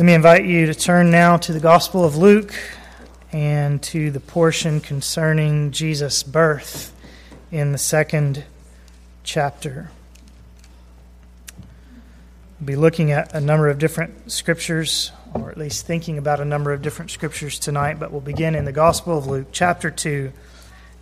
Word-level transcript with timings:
Let 0.00 0.06
me 0.06 0.14
invite 0.14 0.46
you 0.46 0.64
to 0.64 0.74
turn 0.74 1.10
now 1.10 1.36
to 1.36 1.52
the 1.52 1.60
Gospel 1.60 2.06
of 2.06 2.16
Luke 2.16 2.54
and 3.32 3.82
to 3.82 4.10
the 4.10 4.18
portion 4.18 4.80
concerning 4.80 5.72
Jesus' 5.72 6.22
birth 6.22 6.96
in 7.52 7.72
the 7.72 7.76
second 7.76 8.44
chapter. 9.24 9.90
We'll 12.58 12.66
be 12.66 12.76
looking 12.76 13.12
at 13.12 13.34
a 13.34 13.42
number 13.42 13.68
of 13.68 13.78
different 13.78 14.32
scriptures, 14.32 15.12
or 15.34 15.50
at 15.50 15.58
least 15.58 15.86
thinking 15.86 16.16
about 16.16 16.40
a 16.40 16.46
number 16.46 16.72
of 16.72 16.80
different 16.80 17.10
scriptures 17.10 17.58
tonight, 17.58 18.00
but 18.00 18.10
we'll 18.10 18.22
begin 18.22 18.54
in 18.54 18.64
the 18.64 18.72
Gospel 18.72 19.18
of 19.18 19.26
Luke, 19.26 19.48
chapter 19.52 19.90
2, 19.90 20.32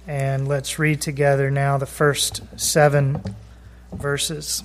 and 0.09 0.49
let's 0.49 0.81
read 0.81 1.01
together 1.01 1.53
now 1.53 1.79
the 1.79 1.87
first 1.87 2.43
seven 2.59 3.23
verses. 3.93 4.65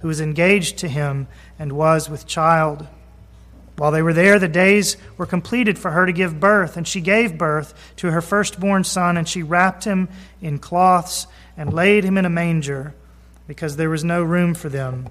who 0.00 0.08
was 0.08 0.20
engaged 0.20 0.78
to 0.78 0.88
him 0.88 1.26
and 1.58 1.72
was 1.72 2.08
with 2.10 2.26
child. 2.26 2.86
While 3.76 3.90
they 3.90 4.02
were 4.02 4.12
there, 4.12 4.38
the 4.38 4.48
days 4.48 4.96
were 5.18 5.26
completed 5.26 5.78
for 5.78 5.90
her 5.90 6.06
to 6.06 6.12
give 6.12 6.40
birth, 6.40 6.76
and 6.76 6.88
she 6.88 7.00
gave 7.00 7.36
birth 7.36 7.74
to 7.96 8.10
her 8.10 8.22
firstborn 8.22 8.84
son, 8.84 9.16
and 9.16 9.28
she 9.28 9.42
wrapped 9.42 9.84
him 9.84 10.08
in 10.40 10.58
cloths 10.58 11.26
and 11.56 11.72
laid 11.72 12.04
him 12.04 12.16
in 12.16 12.24
a 12.24 12.30
manger, 12.30 12.94
because 13.46 13.76
there 13.76 13.90
was 13.90 14.02
no 14.02 14.22
room 14.22 14.54
for 14.54 14.68
them 14.68 15.08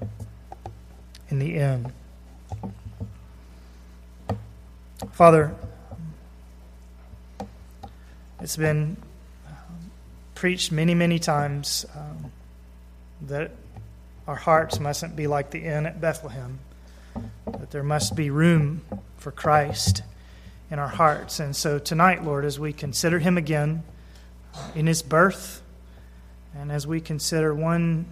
in 1.29 1.39
the 1.39 1.57
inn. 1.57 1.91
Father, 5.11 5.55
it's 8.41 8.57
been 8.57 8.97
preached 10.33 10.71
many, 10.71 10.93
many 10.93 11.17
times 11.17 11.85
um, 11.95 12.31
that 13.21 13.51
our 14.27 14.35
hearts 14.35 14.79
mustn't 14.79 15.15
be 15.15 15.27
like 15.27 15.51
the 15.51 15.63
inn 15.63 15.85
at 15.85 16.01
Bethlehem, 16.01 16.59
that 17.45 17.71
there 17.71 17.83
must 17.83 18.15
be 18.15 18.29
room 18.29 18.81
for 19.17 19.31
Christ 19.31 20.01
in 20.71 20.79
our 20.79 20.87
hearts. 20.87 21.39
And 21.39 21.55
so 21.55 21.77
tonight, 21.77 22.23
Lord, 22.23 22.45
as 22.45 22.59
we 22.59 22.73
consider 22.73 23.19
him 23.19 23.37
again 23.37 23.83
in 24.73 24.87
his 24.87 25.01
birth, 25.01 25.61
and 26.55 26.71
as 26.71 26.87
we 26.87 27.01
consider 27.01 27.53
one 27.53 28.05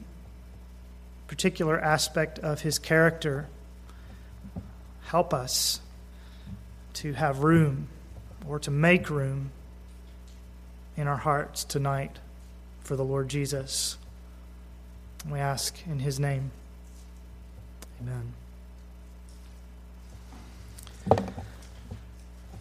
particular 1.27 1.79
aspect 1.79 2.37
of 2.39 2.61
his 2.61 2.77
character, 2.77 3.47
help 5.05 5.33
us 5.33 5.79
to 6.93 7.13
have 7.13 7.39
room 7.39 7.87
or 8.47 8.59
to 8.59 8.69
make 8.69 9.09
room 9.09 9.51
in 10.95 11.07
our 11.07 11.17
hearts 11.17 11.63
tonight 11.63 12.19
for 12.81 12.95
the 12.95 13.03
Lord 13.03 13.29
Jesus. 13.29 13.97
We 15.29 15.39
ask 15.39 15.75
in 15.87 15.99
his 15.99 16.19
name. 16.19 16.51
Amen. 18.01 18.33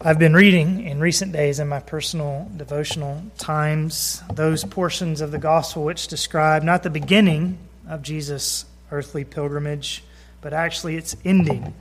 I've 0.01 0.19
been 0.19 0.33
reading 0.33 0.83
in 0.85 0.99
recent 0.99 1.31
days 1.31 1.59
in 1.59 1.67
my 1.67 1.79
personal 1.79 2.49
devotional 2.55 3.23
times 3.37 4.21
those 4.33 4.63
portions 4.63 5.21
of 5.21 5.31
the 5.31 5.37
gospel 5.37 5.83
which 5.85 6.07
describe 6.07 6.63
not 6.63 6.83
the 6.83 6.89
beginning 6.89 7.57
of 7.87 8.01
Jesus' 8.01 8.65
earthly 8.91 9.23
pilgrimage, 9.23 10.03
but 10.41 10.53
actually 10.53 10.95
its 10.95 11.15
ending. 11.23 11.73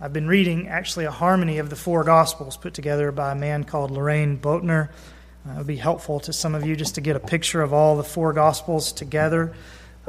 I've 0.00 0.12
been 0.12 0.28
reading 0.28 0.68
actually 0.68 1.06
a 1.06 1.10
harmony 1.10 1.58
of 1.58 1.70
the 1.70 1.76
four 1.76 2.04
gospels 2.04 2.56
put 2.56 2.72
together 2.72 3.12
by 3.12 3.32
a 3.32 3.34
man 3.34 3.64
called 3.64 3.90
Loraine 3.90 4.38
Boettner. 4.38 4.88
Uh, 5.46 5.52
it 5.52 5.58
would 5.58 5.66
be 5.66 5.76
helpful 5.76 6.20
to 6.20 6.32
some 6.32 6.54
of 6.54 6.64
you 6.64 6.76
just 6.76 6.94
to 6.94 7.00
get 7.00 7.16
a 7.16 7.20
picture 7.20 7.62
of 7.62 7.72
all 7.72 7.96
the 7.96 8.04
four 8.04 8.32
gospels 8.32 8.92
together. 8.92 9.54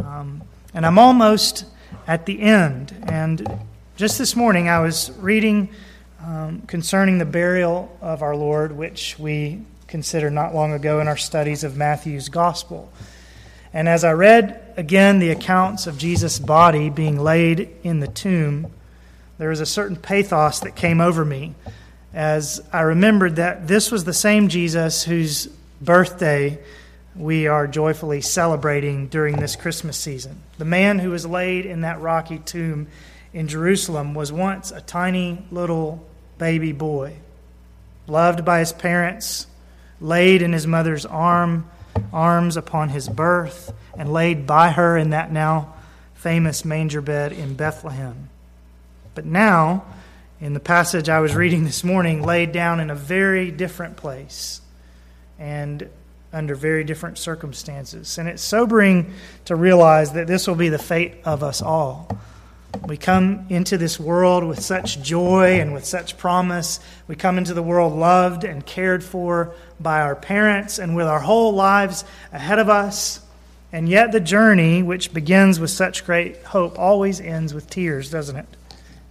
Um, 0.05 0.41
and 0.73 0.85
I'm 0.85 0.99
almost 0.99 1.65
at 2.07 2.25
the 2.25 2.41
end. 2.41 2.95
And 3.07 3.59
just 3.97 4.17
this 4.17 4.35
morning, 4.35 4.69
I 4.69 4.79
was 4.79 5.11
reading 5.19 5.69
um, 6.23 6.61
concerning 6.67 7.17
the 7.17 7.25
burial 7.25 7.95
of 8.01 8.21
our 8.21 8.35
Lord, 8.35 8.71
which 8.71 9.17
we 9.19 9.61
considered 9.87 10.31
not 10.31 10.53
long 10.53 10.73
ago 10.73 10.99
in 10.99 11.07
our 11.07 11.17
studies 11.17 11.63
of 11.63 11.75
Matthew's 11.75 12.29
Gospel. 12.29 12.91
And 13.73 13.87
as 13.87 14.03
I 14.03 14.11
read 14.11 14.73
again 14.77 15.19
the 15.19 15.29
accounts 15.29 15.87
of 15.87 15.97
Jesus' 15.97 16.39
body 16.39 16.89
being 16.89 17.19
laid 17.19 17.69
in 17.83 17.99
the 17.99 18.07
tomb, 18.07 18.71
there 19.37 19.49
was 19.49 19.59
a 19.59 19.65
certain 19.65 19.95
pathos 19.95 20.59
that 20.61 20.75
came 20.75 21.01
over 21.01 21.23
me 21.23 21.55
as 22.13 22.61
I 22.73 22.81
remembered 22.81 23.35
that 23.35 23.67
this 23.67 23.91
was 23.91 24.03
the 24.03 24.13
same 24.13 24.49
Jesus 24.49 25.03
whose 25.03 25.47
birthday 25.81 26.59
we 27.19 27.47
are 27.47 27.67
joyfully 27.67 28.21
celebrating 28.21 29.07
during 29.07 29.35
this 29.35 29.57
Christmas 29.57 29.97
season. 29.97 30.41
The 30.57 30.63
man 30.63 30.99
who 30.99 31.09
was 31.09 31.25
laid 31.25 31.65
in 31.65 31.81
that 31.81 31.99
rocky 31.99 32.39
tomb 32.39 32.87
in 33.33 33.49
Jerusalem 33.49 34.13
was 34.13 34.31
once 34.31 34.71
a 34.71 34.79
tiny 34.79 35.45
little 35.51 36.07
baby 36.37 36.71
boy, 36.71 37.17
loved 38.07 38.45
by 38.45 38.59
his 38.59 38.71
parents, 38.71 39.47
laid 39.99 40.41
in 40.41 40.53
his 40.53 40.65
mother's 40.65 41.05
arm, 41.05 41.69
arms 42.13 42.55
upon 42.55 42.87
his 42.87 43.09
birth, 43.09 43.73
and 43.97 44.13
laid 44.13 44.47
by 44.47 44.71
her 44.71 44.97
in 44.97 45.09
that 45.09 45.29
now 45.29 45.73
famous 46.13 46.63
manger 46.63 47.01
bed 47.01 47.33
in 47.33 47.53
Bethlehem. 47.53 48.29
But 49.13 49.25
now, 49.25 49.83
in 50.39 50.53
the 50.53 50.59
passage 50.61 51.09
I 51.09 51.19
was 51.19 51.35
reading 51.35 51.65
this 51.65 51.83
morning, 51.83 52.23
laid 52.23 52.53
down 52.53 52.79
in 52.79 52.89
a 52.89 52.95
very 52.95 53.51
different 53.51 53.97
place. 53.97 54.61
And 55.37 55.89
under 56.31 56.55
very 56.55 56.83
different 56.83 57.17
circumstances. 57.17 58.17
And 58.17 58.27
it's 58.27 58.43
sobering 58.43 59.13
to 59.45 59.55
realize 59.55 60.13
that 60.13 60.27
this 60.27 60.47
will 60.47 60.55
be 60.55 60.69
the 60.69 60.77
fate 60.77 61.15
of 61.25 61.43
us 61.43 61.61
all. 61.61 62.09
We 62.87 62.97
come 62.97 63.47
into 63.49 63.77
this 63.77 63.99
world 63.99 64.43
with 64.43 64.61
such 64.61 65.01
joy 65.01 65.59
and 65.59 65.73
with 65.73 65.85
such 65.85 66.17
promise. 66.17 66.79
We 67.07 67.15
come 67.15 67.37
into 67.37 67.53
the 67.53 67.63
world 67.63 67.93
loved 67.93 68.43
and 68.43 68.65
cared 68.65 69.03
for 69.03 69.53
by 69.79 70.01
our 70.01 70.15
parents 70.15 70.77
and 70.77 70.95
with 70.95 71.07
our 71.07 71.19
whole 71.19 71.53
lives 71.53 72.05
ahead 72.31 72.59
of 72.59 72.69
us. 72.69 73.21
And 73.71 73.87
yet, 73.87 74.11
the 74.11 74.19
journey, 74.19 74.81
which 74.81 75.13
begins 75.13 75.59
with 75.59 75.69
such 75.69 76.05
great 76.05 76.41
hope, 76.43 76.79
always 76.79 77.21
ends 77.21 77.53
with 77.53 77.69
tears, 77.69 78.09
doesn't 78.09 78.35
it? 78.35 78.47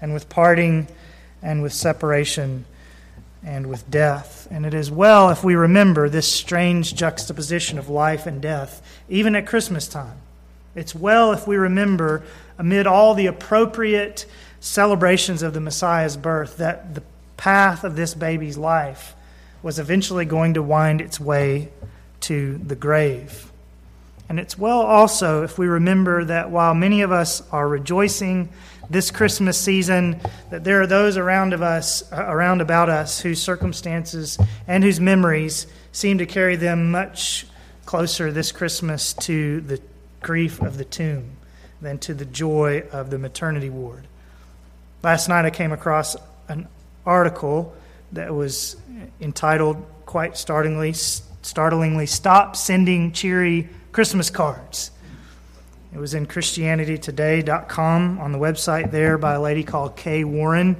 And 0.01 0.15
with 0.15 0.29
parting 0.29 0.89
and 1.43 1.63
with 1.63 1.73
separation 1.73 2.65
and 3.45 3.67
with 3.67 3.91
death. 3.91 4.49
And 4.51 4.67
it 4.67 4.75
is 4.75 4.91
well 4.91 5.31
if 5.31 5.45
we 5.45 5.55
remember 5.55 6.09
this 6.09 6.31
strange 6.31 6.95
juxtaposition 6.95 7.79
of 7.79 7.89
life 7.89 8.27
and 8.27 8.41
death, 8.41 8.83
even 9.09 9.35
at 9.37 9.47
Christmas 9.47 9.89
time. 9.89 10.19
It's 10.75 10.95
well 10.95 11.33
if 11.33 11.47
we 11.47 11.57
remember, 11.57 12.23
amid 12.59 12.87
all 12.87 13.15
the 13.15 13.27
appropriate 13.27 14.27
celebrations 14.61 15.43
of 15.43 15.55
the 15.55 15.61
Messiah's 15.61 16.17
birth, 16.17 16.59
that 16.59 16.95
the 16.95 17.03
path 17.37 17.85
of 17.85 17.97
this 17.97 18.15
baby's 18.15 18.59
life 18.59 19.15
was 19.63 19.79
eventually 19.79 20.25
going 20.25 20.55
to 20.55 20.63
wind 20.63 21.01
its 21.01 21.19
way 21.19 21.69
to 22.21 22.59
the 22.59 22.77
grave. 22.77 23.51
And 24.29 24.39
it's 24.39 24.59
well 24.59 24.81
also 24.81 25.43
if 25.43 25.59
we 25.59 25.67
remember 25.67 26.25
that 26.25 26.51
while 26.51 26.75
many 26.75 27.01
of 27.01 27.11
us 27.13 27.43
are 27.51 27.67
rejoicing 27.67 28.51
this 28.91 29.11
Christmas 29.11 29.61
season 29.61 30.21
that 30.51 30.65
there 30.65 30.81
are 30.81 30.87
those 30.87 31.17
around 31.17 31.53
of 31.53 31.63
us 31.63 32.11
uh, 32.13 32.25
around 32.27 32.61
about 32.61 32.89
us 32.89 33.21
whose 33.21 33.41
circumstances 33.41 34.39
and 34.67 34.83
whose 34.83 34.99
memories 34.99 35.67
seem 35.93 36.19
to 36.19 36.27
carry 36.27 36.57
them 36.57 36.91
much 36.91 37.47
closer 37.85 38.33
this 38.33 38.53
Christmas 38.53 39.13
to 39.15 39.61
the 39.63 39.81
grief 40.21 40.61
of 40.61 40.79
the 40.79 40.85
tomb 40.85 41.37
than 41.81 41.99
to 41.99 42.15
the 42.15 42.25
joy 42.25 42.83
of 42.93 43.11
the 43.11 43.19
maternity 43.19 43.71
ward. 43.71 44.07
Last 45.03 45.29
night 45.29 45.45
I 45.45 45.51
came 45.51 45.73
across 45.73 46.17
an 46.49 46.67
article 47.07 47.75
that 48.13 48.35
was 48.35 48.77
entitled 49.21 49.85
quite 50.07 50.37
startlingly 50.37 50.95
startlingly 50.95 52.07
stop 52.07 52.57
sending 52.57 53.13
cheery 53.13 53.69
Christmas 53.93 54.29
cards. 54.29 54.91
It 55.93 55.99
was 55.99 56.15
in 56.15 56.27
ChristianityToday.com 56.27 58.19
on 58.19 58.33
the 58.33 58.39
website 58.39 58.91
there 58.91 59.17
by 59.17 59.35
a 59.35 59.41
lady 59.41 59.65
called 59.65 59.97
Kay 59.97 60.23
Warren. 60.25 60.77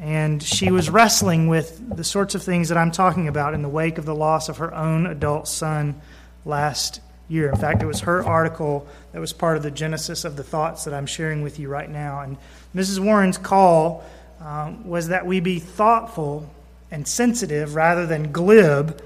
And 0.00 0.42
she 0.42 0.70
was 0.70 0.90
wrestling 0.90 1.48
with 1.48 1.96
the 1.96 2.02
sorts 2.02 2.34
of 2.34 2.42
things 2.42 2.70
that 2.70 2.78
I'm 2.78 2.90
talking 2.90 3.28
about 3.28 3.54
in 3.54 3.62
the 3.62 3.68
wake 3.68 3.98
of 3.98 4.04
the 4.04 4.14
loss 4.14 4.48
of 4.48 4.56
her 4.56 4.74
own 4.74 5.06
adult 5.06 5.46
son 5.48 6.00
last 6.44 7.00
year. 7.28 7.48
In 7.50 7.56
fact, 7.56 7.82
it 7.82 7.86
was 7.86 8.00
her 8.00 8.24
article 8.24 8.86
that 9.12 9.20
was 9.20 9.32
part 9.32 9.56
of 9.56 9.62
the 9.62 9.70
genesis 9.70 10.24
of 10.24 10.36
the 10.36 10.42
thoughts 10.42 10.84
that 10.84 10.94
I'm 10.94 11.06
sharing 11.06 11.42
with 11.42 11.58
you 11.58 11.68
right 11.68 11.88
now. 11.88 12.20
And 12.20 12.36
Mrs. 12.74 12.98
Warren's 12.98 13.38
call 13.38 14.02
um, 14.40 14.88
was 14.88 15.08
that 15.08 15.26
we 15.26 15.40
be 15.40 15.58
thoughtful 15.58 16.50
and 16.90 17.06
sensitive 17.06 17.74
rather 17.74 18.06
than 18.06 18.32
glib 18.32 19.02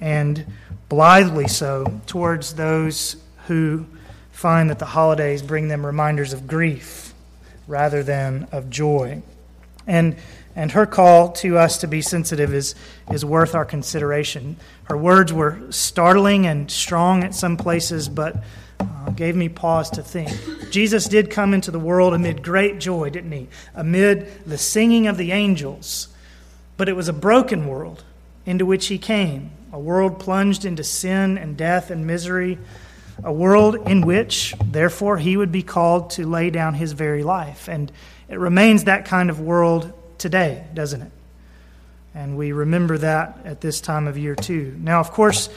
and 0.00 0.46
blithely 0.88 1.48
so 1.48 2.00
towards 2.06 2.54
those 2.54 3.16
who 3.46 3.84
find 4.40 4.70
that 4.70 4.78
the 4.78 4.86
holidays 4.86 5.42
bring 5.42 5.68
them 5.68 5.84
reminders 5.84 6.32
of 6.32 6.46
grief 6.46 7.12
rather 7.68 8.02
than 8.02 8.48
of 8.52 8.70
joy. 8.70 9.22
And, 9.86 10.16
and 10.56 10.72
her 10.72 10.86
call 10.86 11.32
to 11.32 11.58
us 11.58 11.76
to 11.78 11.86
be 11.86 12.00
sensitive 12.00 12.54
is, 12.54 12.74
is 13.12 13.22
worth 13.22 13.54
our 13.54 13.66
consideration. 13.66 14.56
Her 14.84 14.96
words 14.96 15.30
were 15.30 15.60
startling 15.68 16.46
and 16.46 16.70
strong 16.70 17.22
at 17.22 17.34
some 17.34 17.58
places, 17.58 18.08
but 18.08 18.42
uh, 18.80 19.10
gave 19.10 19.36
me 19.36 19.50
pause 19.50 19.90
to 19.90 20.02
think. 20.02 20.30
Jesus 20.70 21.04
did 21.04 21.30
come 21.30 21.52
into 21.52 21.70
the 21.70 21.78
world 21.78 22.14
amid 22.14 22.42
great 22.42 22.80
joy, 22.80 23.10
didn't 23.10 23.32
he? 23.32 23.46
Amid 23.74 24.46
the 24.46 24.56
singing 24.56 25.06
of 25.06 25.18
the 25.18 25.32
angels. 25.32 26.08
But 26.78 26.88
it 26.88 26.96
was 26.96 27.08
a 27.08 27.12
broken 27.12 27.66
world 27.66 28.04
into 28.46 28.64
which 28.64 28.86
he 28.86 28.96
came, 28.96 29.50
a 29.70 29.78
world 29.78 30.18
plunged 30.18 30.64
into 30.64 30.82
sin 30.82 31.36
and 31.36 31.58
death 31.58 31.90
and 31.90 32.06
misery 32.06 32.56
a 33.24 33.32
world 33.32 33.76
in 33.88 34.02
which, 34.02 34.54
therefore, 34.64 35.18
he 35.18 35.36
would 35.36 35.52
be 35.52 35.62
called 35.62 36.10
to 36.10 36.26
lay 36.26 36.50
down 36.50 36.74
his 36.74 36.92
very 36.92 37.22
life. 37.22 37.68
And 37.68 37.90
it 38.28 38.38
remains 38.38 38.84
that 38.84 39.04
kind 39.04 39.30
of 39.30 39.40
world 39.40 39.92
today, 40.18 40.64
doesn't 40.74 41.02
it? 41.02 41.12
And 42.14 42.36
we 42.36 42.52
remember 42.52 42.98
that 42.98 43.38
at 43.44 43.60
this 43.60 43.80
time 43.80 44.06
of 44.06 44.18
year, 44.18 44.34
too. 44.34 44.76
Now, 44.78 45.00
of 45.00 45.10
course, 45.12 45.48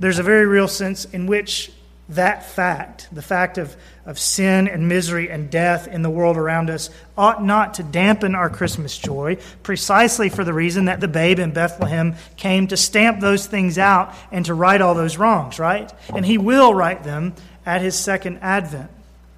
there's 0.00 0.18
a 0.18 0.22
very 0.22 0.46
real 0.46 0.68
sense 0.68 1.04
in 1.04 1.26
which 1.26 1.70
that 2.08 2.44
fact, 2.44 3.08
the 3.12 3.22
fact 3.22 3.58
of, 3.58 3.76
of 4.04 4.18
sin 4.18 4.68
and 4.68 4.88
misery 4.88 5.30
and 5.30 5.50
death 5.50 5.86
in 5.88 6.02
the 6.02 6.10
world 6.10 6.36
around 6.36 6.68
us, 6.68 6.90
ought 7.16 7.42
not 7.42 7.74
to 7.74 7.82
dampen 7.82 8.34
our 8.34 8.50
Christmas 8.50 8.98
joy, 8.98 9.38
precisely 9.62 10.28
for 10.28 10.44
the 10.44 10.52
reason 10.52 10.86
that 10.86 11.00
the 11.00 11.08
babe 11.08 11.38
in 11.38 11.52
Bethlehem 11.52 12.14
came 12.36 12.66
to 12.68 12.76
stamp 12.76 13.20
those 13.20 13.46
things 13.46 13.78
out 13.78 14.14
and 14.30 14.44
to 14.46 14.54
right 14.54 14.80
all 14.80 14.94
those 14.94 15.16
wrongs, 15.16 15.58
right? 15.58 15.92
And 16.14 16.26
he 16.26 16.38
will 16.38 16.74
right 16.74 17.02
them 17.02 17.34
at 17.64 17.80
his 17.80 17.96
second 17.96 18.38
advent. 18.42 18.90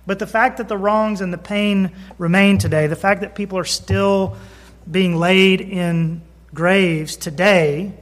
But 0.07 0.19
the 0.19 0.27
fact 0.27 0.59
that 0.59 0.69
the 0.69 0.77
wrongs 0.77 1.21
and 1.21 1.33
the 1.33 1.39
pain 1.39 1.91
remain 2.19 2.59
today, 2.59 2.87
the 2.87 2.97
fact 2.97 3.21
that 3.21 3.35
people 3.35 3.59
are 3.59 3.65
still 3.65 4.37
being 4.91 5.17
laid 5.17 5.61
in 5.61 6.23
graves 6.53 7.17
today, 7.17 7.93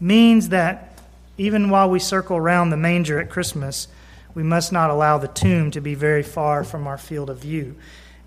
means 0.00 0.50
that 0.50 0.91
even 1.38 1.70
while 1.70 1.88
we 1.88 1.98
circle 1.98 2.36
around 2.36 2.70
the 2.70 2.76
manger 2.76 3.18
at 3.20 3.30
Christmas, 3.30 3.88
we 4.34 4.42
must 4.42 4.72
not 4.72 4.90
allow 4.90 5.18
the 5.18 5.28
tomb 5.28 5.70
to 5.70 5.80
be 5.80 5.94
very 5.94 6.22
far 6.22 6.64
from 6.64 6.86
our 6.86 6.98
field 6.98 7.30
of 7.30 7.38
view. 7.38 7.76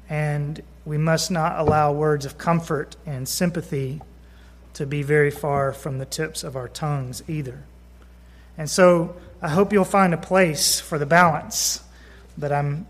And 0.10 0.62
we 0.86 0.98
must 0.98 1.32
not 1.32 1.60
allow 1.60 1.92
words 1.92 2.26
of 2.26 2.38
comfort 2.38 2.96
and 3.06 3.28
sympathy 3.28 4.02
to 4.74 4.86
be 4.86 5.02
very 5.02 5.32
far 5.32 5.72
from 5.72 5.98
the 5.98 6.06
tips 6.06 6.44
of 6.44 6.56
our 6.56 6.68
tongues 6.68 7.24
either. 7.28 7.64
And 8.58 8.70
so 8.70 9.16
I 9.42 9.50
hope 9.50 9.74
you'll 9.74 9.86
find 9.86 10.14
a 10.14 10.18
place 10.18 10.80
for 10.80 10.98
the 10.98 11.06
balance 11.06 11.84
that 12.38 12.52
I'm 12.52 12.88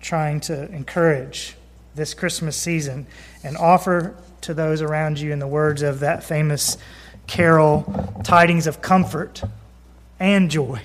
trying 0.00 0.40
to 0.40 0.70
encourage 0.70 1.56
this 1.94 2.14
Christmas 2.14 2.56
season 2.56 3.06
and 3.42 3.56
offer 3.56 4.14
to 4.42 4.54
those 4.54 4.82
around 4.82 5.18
you, 5.18 5.32
in 5.32 5.38
the 5.38 5.46
words 5.46 5.82
of 5.82 6.00
that 6.00 6.22
famous 6.22 6.76
carol, 7.26 8.20
tidings 8.24 8.66
of 8.66 8.80
comfort 8.80 9.42
and 10.18 10.50
joy. 10.50 10.80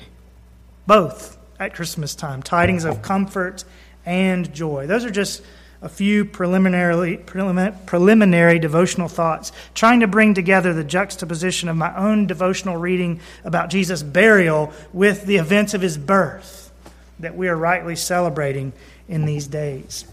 Both 0.87 1.37
at 1.59 1.73
Christmas 1.73 2.15
time. 2.15 2.41
Tidings 2.41 2.85
of 2.85 3.01
comfort 3.01 3.63
and 4.05 4.53
joy. 4.53 4.87
Those 4.87 5.05
are 5.05 5.11
just 5.11 5.43
a 5.81 5.89
few 5.89 6.25
preliminarily, 6.25 7.17
preliminary 7.17 8.59
devotional 8.59 9.07
thoughts, 9.07 9.51
trying 9.73 10.01
to 10.01 10.07
bring 10.07 10.33
together 10.33 10.73
the 10.73 10.83
juxtaposition 10.83 11.69
of 11.69 11.77
my 11.77 11.95
own 11.95 12.27
devotional 12.27 12.75
reading 12.75 13.21
about 13.45 13.69
Jesus' 13.69 14.03
burial 14.03 14.73
with 14.91 15.25
the 15.25 15.37
events 15.37 15.73
of 15.73 15.81
his 15.81 15.97
birth 15.97 16.71
that 17.19 17.35
we 17.35 17.47
are 17.47 17.55
rightly 17.55 17.95
celebrating 17.95 18.73
in 19.07 19.25
these 19.25 19.47
days. 19.47 20.05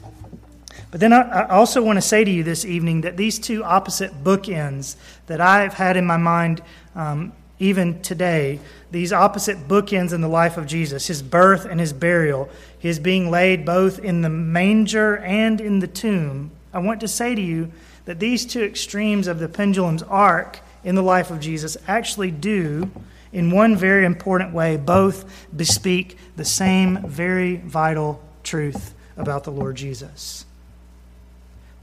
But 0.96 1.00
then 1.00 1.12
I 1.12 1.48
also 1.48 1.82
want 1.82 1.98
to 1.98 2.00
say 2.00 2.24
to 2.24 2.30
you 2.30 2.42
this 2.42 2.64
evening 2.64 3.02
that 3.02 3.18
these 3.18 3.38
two 3.38 3.62
opposite 3.62 4.24
bookends 4.24 4.96
that 5.26 5.42
I've 5.42 5.74
had 5.74 5.98
in 5.98 6.06
my 6.06 6.16
mind 6.16 6.62
um, 6.94 7.34
even 7.58 8.00
today, 8.00 8.60
these 8.90 9.12
opposite 9.12 9.68
bookends 9.68 10.14
in 10.14 10.22
the 10.22 10.28
life 10.28 10.56
of 10.56 10.64
Jesus 10.64 11.06
his 11.06 11.20
birth 11.20 11.66
and 11.66 11.78
his 11.78 11.92
burial, 11.92 12.48
his 12.78 12.98
being 12.98 13.30
laid 13.30 13.66
both 13.66 13.98
in 13.98 14.22
the 14.22 14.30
manger 14.30 15.18
and 15.18 15.60
in 15.60 15.80
the 15.80 15.86
tomb. 15.86 16.50
I 16.72 16.78
want 16.78 17.00
to 17.02 17.08
say 17.08 17.34
to 17.34 17.42
you 17.42 17.70
that 18.06 18.18
these 18.18 18.46
two 18.46 18.62
extremes 18.62 19.26
of 19.26 19.38
the 19.38 19.50
pendulum's 19.50 20.02
arc 20.02 20.60
in 20.82 20.94
the 20.94 21.02
life 21.02 21.30
of 21.30 21.40
Jesus 21.40 21.76
actually 21.86 22.30
do, 22.30 22.90
in 23.34 23.50
one 23.50 23.76
very 23.76 24.06
important 24.06 24.54
way, 24.54 24.78
both 24.78 25.46
bespeak 25.54 26.16
the 26.36 26.44
same 26.46 27.06
very 27.06 27.56
vital 27.56 28.18
truth 28.42 28.94
about 29.18 29.44
the 29.44 29.52
Lord 29.52 29.76
Jesus. 29.76 30.45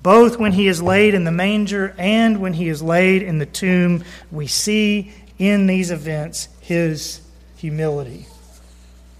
Both 0.03 0.37
when 0.37 0.51
he 0.51 0.67
is 0.67 0.81
laid 0.81 1.13
in 1.13 1.23
the 1.23 1.31
manger 1.31 1.95
and 1.97 2.41
when 2.41 2.53
he 2.53 2.67
is 2.67 2.83
laid 2.83 3.23
in 3.23 3.37
the 3.37 3.45
tomb, 3.45 4.03
we 4.31 4.47
see 4.47 5.13
in 5.39 5.65
these 5.65 5.91
events 5.91 6.49
his 6.59 7.21
humility. 7.55 8.27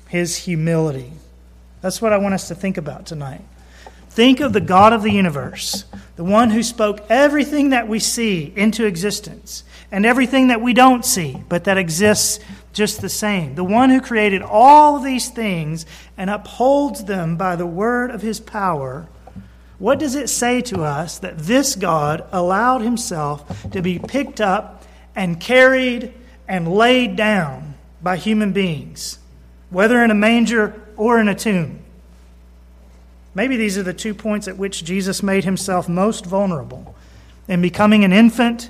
His 0.09 0.35
humility. 0.38 1.13
That's 1.81 2.01
what 2.01 2.13
I 2.13 2.18
want 2.18 2.33
us 2.33 2.50
to 2.50 2.56
think 2.56 2.77
about 2.77 3.06
tonight. 3.06 3.41
Think 4.09 4.41
of 4.41 4.53
the 4.53 4.62
God 4.62 4.94
of 4.94 5.01
the 5.01 5.12
universe, 5.12 5.85
the 6.18 6.24
one 6.24 6.51
who 6.51 6.62
spoke 6.62 7.00
everything 7.09 7.71
that 7.71 7.88
we 7.88 8.00
see 8.00 8.53
into 8.56 8.85
existence 8.85 9.63
and 9.91 10.06
everything 10.06 10.50
that 10.50 10.62
we 10.62 10.74
don't 10.74 11.06
see, 11.06 11.41
but 11.50 11.63
that 11.63 11.77
exists 11.77 12.39
just 12.74 13.01
the 13.01 13.09
same. 13.09 13.56
The 13.56 13.63
one 13.63 13.89
who 13.89 14.01
created 14.01 14.41
all 14.41 15.00
these 15.00 15.30
things 15.30 15.85
and 16.18 16.30
upholds 16.30 17.06
them 17.06 17.38
by 17.38 17.56
the 17.56 17.65
word 17.65 18.12
of 18.12 18.21
his 18.21 18.39
power. 18.39 19.07
What 19.83 20.00
does 20.00 20.15
it 20.15 20.30
say 20.30 20.62
to 20.62 20.83
us 20.83 21.19
that 21.19 21.39
this 21.39 21.75
God 21.75 22.25
allowed 22.31 22.83
himself 22.83 23.69
to 23.71 23.81
be 23.81 24.00
picked 24.00 24.39
up 24.39 24.81
and 25.13 25.38
carried 25.38 26.13
and 26.47 26.74
laid 26.74 27.18
down 27.18 27.74
by 28.01 28.15
human 28.15 28.53
beings, 28.53 29.19
whether 29.69 30.01
in 30.01 30.09
a 30.09 30.15
manger 30.15 30.81
or 30.95 31.19
in 31.19 31.27
a 31.27 31.35
tomb. 31.35 31.80
Maybe 33.35 33.57
these 33.57 33.77
are 33.77 33.83
the 33.83 33.94
two 33.94 34.13
points 34.13 34.47
at 34.47 34.56
which 34.56 34.85
Jesus 34.85 35.21
made 35.21 35.44
himself 35.44 35.89
most 35.89 36.25
vulnerable 36.25 36.95
in 37.49 37.61
becoming 37.61 38.06
an 38.06 38.13
infant, 38.13 38.69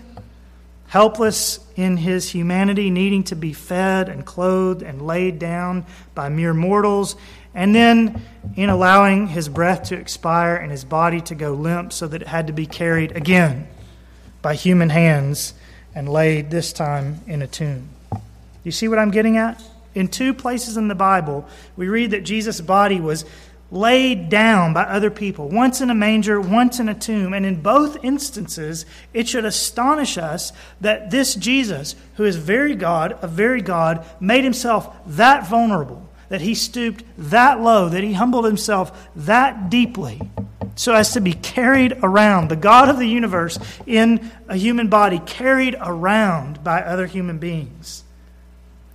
helpless 0.87 1.59
in 1.75 1.97
his 1.97 2.31
humanity, 2.31 2.89
needing 2.89 3.23
to 3.25 3.35
be 3.35 3.53
fed 3.53 4.09
and 4.09 4.25
clothed 4.25 4.81
and 4.81 4.99
laid 4.99 5.37
down 5.37 5.85
by 6.15 6.29
mere 6.29 6.55
mortals, 6.55 7.15
and 7.53 7.73
then 7.73 8.21
in 8.55 8.69
allowing 8.69 9.27
his 9.27 9.49
breath 9.49 9.83
to 9.83 9.95
expire 9.95 10.55
and 10.55 10.71
his 10.71 10.83
body 10.83 11.21
to 11.21 11.35
go 11.35 11.53
limp 11.53 11.93
so 11.93 12.07
that 12.07 12.21
it 12.21 12.27
had 12.27 12.47
to 12.47 12.53
be 12.53 12.65
carried 12.65 13.11
again 13.13 13.67
by 14.41 14.55
human 14.55 14.89
hands 14.89 15.53
and 15.95 16.09
laid 16.09 16.51
this 16.51 16.73
time 16.73 17.21
in 17.27 17.41
a 17.41 17.47
tomb. 17.47 17.89
You 18.63 18.71
see 18.71 18.87
what 18.87 18.99
I'm 18.99 19.11
getting 19.11 19.37
at? 19.37 19.61
In 19.95 20.07
two 20.07 20.33
places 20.33 20.77
in 20.77 20.87
the 20.87 20.95
Bible, 20.95 21.47
we 21.75 21.87
read 21.87 22.11
that 22.11 22.23
Jesus' 22.23 22.61
body 22.61 22.99
was 22.99 23.25
laid 23.73 24.29
down 24.29 24.71
by 24.71 24.83
other 24.83 25.09
people, 25.09 25.49
once 25.49 25.81
in 25.81 25.89
a 25.89 25.95
manger, 25.95 26.39
once 26.39 26.79
in 26.79 26.87
a 26.87 26.93
tomb. 26.93 27.33
And 27.33 27.45
in 27.45 27.61
both 27.61 28.03
instances, 28.03 28.85
it 29.13 29.27
should 29.27 29.45
astonish 29.45 30.17
us 30.17 30.51
that 30.81 31.09
this 31.09 31.33
Jesus, 31.35 31.95
who 32.15 32.23
is 32.23 32.35
very 32.35 32.75
God, 32.75 33.17
a 33.21 33.27
very 33.27 33.61
God, 33.61 34.05
made 34.19 34.43
himself 34.43 34.95
that 35.07 35.47
vulnerable, 35.47 36.07
that 36.33 36.41
he 36.41 36.55
stooped 36.55 37.03
that 37.15 37.61
low, 37.61 37.89
that 37.89 38.03
he 38.03 38.13
humbled 38.13 38.43
himself 38.43 39.07
that 39.15 39.69
deeply 39.69 40.19
so 40.73 40.91
as 40.91 41.13
to 41.13 41.21
be 41.21 41.33
carried 41.33 41.95
around, 42.01 42.49
the 42.49 42.55
God 42.55 42.89
of 42.89 42.97
the 42.97 43.05
universe 43.05 43.59
in 43.85 44.31
a 44.47 44.55
human 44.55 44.87
body, 44.87 45.19
carried 45.19 45.75
around 45.79 46.63
by 46.63 46.81
other 46.81 47.05
human 47.05 47.37
beings. 47.37 48.03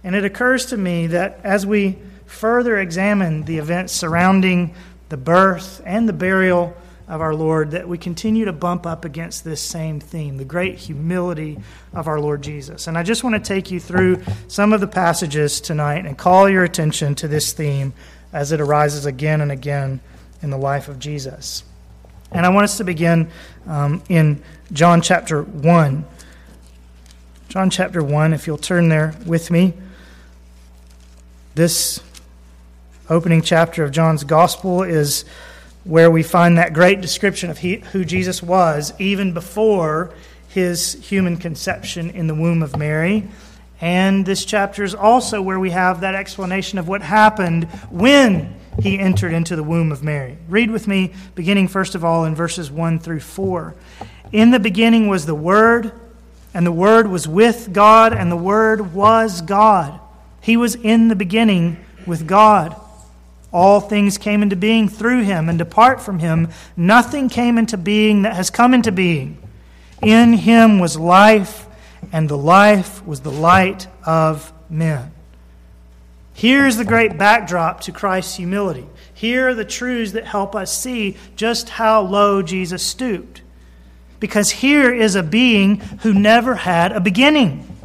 And 0.03 0.17
it 0.17 0.25
occurs 0.25 0.67
to 0.67 0.77
me 0.77 1.07
that 1.07 1.39
as 1.45 1.65
we 1.65 2.01
further 2.27 2.77
examine 2.77 3.45
the 3.45 3.59
events 3.59 3.93
surrounding 3.93 4.75
the 5.09 5.17
birth 5.17 5.81
and 5.87 6.09
the 6.09 6.13
burial 6.13 6.77
of 7.09 7.23
our 7.23 7.35
Lord, 7.35 7.71
that 7.71 7.89
we 7.89 7.97
continue 7.97 8.45
to 8.45 8.53
bump 8.53 8.87
up 8.87 9.05
against 9.05 9.43
this 9.43 9.63
same 9.63 9.99
theme, 9.99 10.37
the 10.37 10.45
great 10.45 10.77
humility 10.77 11.59
of 11.95 12.07
our 12.07 12.21
Lord 12.21 12.43
Jesus. 12.43 12.87
And 12.87 12.99
I 12.99 13.03
just 13.03 13.25
want 13.25 13.35
to 13.35 13.41
take 13.41 13.71
you 13.71 13.81
through 13.81 14.23
some 14.47 14.75
of 14.75 14.81
the 14.81 14.87
passages 14.87 15.61
tonight 15.61 16.05
and 16.05 16.19
call 16.19 16.51
your 16.51 16.65
attention 16.65 17.15
to 17.17 17.29
this 17.29 17.53
theme 17.53 17.95
as 18.33 18.53
it 18.53 18.61
arises 18.61 19.07
again 19.07 19.41
and 19.41 19.51
again 19.51 20.01
in 20.43 20.51
the 20.51 20.59
life 20.59 20.89
of 20.89 20.99
Jesus. 20.99 21.65
And 22.31 22.45
I 22.45 22.51
want 22.51 22.65
us 22.65 22.77
to 22.77 22.85
begin 22.85 23.31
um, 23.67 24.03
in 24.11 24.43
John 24.71 25.01
chapter 25.01 25.43
1. 25.43 26.05
John 27.49 27.71
chapter 27.71 28.05
1, 28.05 28.35
if 28.35 28.47
you'll 28.47 28.59
turn 28.59 28.91
there 28.91 29.15
with 29.25 29.51
me. 29.51 29.73
This 31.55 32.01
opening 33.09 33.41
chapter 33.41 33.83
of 33.83 33.93
John's 33.93 34.25
Gospel 34.25 34.83
is 34.83 35.25
where 35.89 36.11
we 36.11 36.23
find 36.23 36.59
that 36.59 36.75
great 36.75 37.01
description 37.01 37.49
of 37.49 37.57
he, 37.57 37.77
who 37.77 38.05
Jesus 38.05 38.43
was 38.43 38.93
even 38.99 39.33
before 39.33 40.13
his 40.49 40.93
human 41.09 41.39
conception 41.39 42.11
in 42.11 42.27
the 42.27 42.35
womb 42.35 42.63
of 42.63 42.77
Mary. 42.77 43.27
And 43.81 44.27
this 44.27 44.45
chapter 44.45 44.85
is 44.85 44.95
also 44.95 45.41
where 45.41 45.59
we 45.59 45.71
have 45.71 46.03
that 46.03 46.15
explanation 46.15 46.79
of 46.79 46.89
what 46.89 47.01
happened 47.01 47.65
when 47.91 48.55
he 48.83 48.99
entered 48.99 49.33
into 49.33 49.57
the 49.57 49.63
womb 49.63 49.91
of 49.91 50.05
Mary. 50.05 50.37
Read 50.47 50.71
with 50.71 50.87
me, 50.87 51.15
beginning 51.35 51.69
first 51.69 51.95
of 51.95 52.05
all 52.05 52.27
in 52.27 52.35
verses 52.35 52.71
1 52.71 52.99
through 52.99 53.21
4. 53.21 53.75
In 54.31 54.51
the 54.51 54.61
beginning 54.61 55.09
was 55.09 55.25
the 55.25 55.35
Word, 55.35 55.91
and 56.53 56.67
the 56.67 56.73
Word 56.73 57.09
was 57.09 57.27
with 57.27 57.73
God, 57.73 58.13
and 58.13 58.31
the 58.31 58.37
Word 58.37 58.93
was 58.93 59.41
God. 59.41 59.99
He 60.43 60.59
was 60.59 60.75
in 60.75 61.09
the 61.09 61.17
beginning 61.17 61.83
with 62.07 62.27
God. 62.27 62.79
All 63.53 63.81
things 63.81 64.19
came 64.19 64.43
into 64.43 64.57
being 64.57 64.89
through 64.89 65.23
him, 65.23 65.49
and 65.49 65.61
apart 65.61 66.01
from 66.01 66.19
him, 66.19 66.49
nothing 66.77 67.29
came 67.29 67.57
into 67.57 67.77
being 67.77 68.23
that 68.23 68.37
has 68.37 68.51
come 68.51 68.75
into 68.75 68.93
being. 68.93 69.39
In 70.03 70.35
him 70.35 70.79
was 70.79 70.97
life, 70.99 71.67
and 72.13 72.29
the 72.29 72.37
life 72.37 73.05
was 73.07 73.21
the 73.21 73.31
light 73.31 73.87
of 74.05 74.53
men. 74.69 75.13
Here's 76.35 76.77
the 76.77 76.85
great 76.85 77.19
backdrop 77.19 77.81
to 77.83 77.93
Christ's 77.93 78.37
humility. 78.37 78.87
Here 79.13 79.49
are 79.49 79.55
the 79.55 79.65
truths 79.65 80.13
that 80.13 80.27
help 80.27 80.55
us 80.55 80.77
see 80.77 81.17
just 81.35 81.69
how 81.71 82.03
low 82.03 82.43
Jesus 82.43 82.83
stooped. 82.83 83.43
Because 84.21 84.51
here 84.51 84.95
is 84.95 85.17
a 85.17 85.23
being 85.23 85.77
who 86.03 86.13
never 86.13 86.55
had 86.55 86.93
a 86.93 87.01
beginning. 87.01 87.78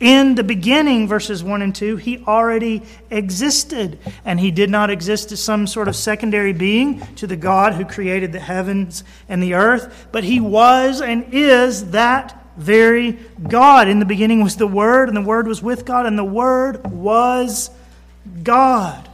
In 0.00 0.34
the 0.34 0.42
beginning, 0.42 1.06
verses 1.06 1.44
1 1.44 1.60
and 1.60 1.74
2, 1.74 1.96
he 1.96 2.24
already 2.24 2.82
existed. 3.10 3.98
And 4.24 4.40
he 4.40 4.50
did 4.50 4.70
not 4.70 4.88
exist 4.88 5.30
as 5.30 5.42
some 5.42 5.66
sort 5.66 5.88
of 5.88 5.94
secondary 5.94 6.54
being 6.54 7.00
to 7.16 7.26
the 7.26 7.36
God 7.36 7.74
who 7.74 7.84
created 7.84 8.32
the 8.32 8.40
heavens 8.40 9.04
and 9.28 9.42
the 9.42 9.54
earth, 9.54 10.08
but 10.10 10.24
he 10.24 10.40
was 10.40 11.02
and 11.02 11.26
is 11.32 11.90
that 11.90 12.36
very 12.56 13.12
God. 13.46 13.88
In 13.88 13.98
the 13.98 14.06
beginning 14.06 14.42
was 14.42 14.56
the 14.56 14.66
Word, 14.66 15.08
and 15.08 15.16
the 15.16 15.22
Word 15.22 15.46
was 15.46 15.62
with 15.62 15.84
God, 15.84 16.06
and 16.06 16.18
the 16.18 16.24
Word 16.24 16.84
was 16.90 17.70
God. 18.42 19.08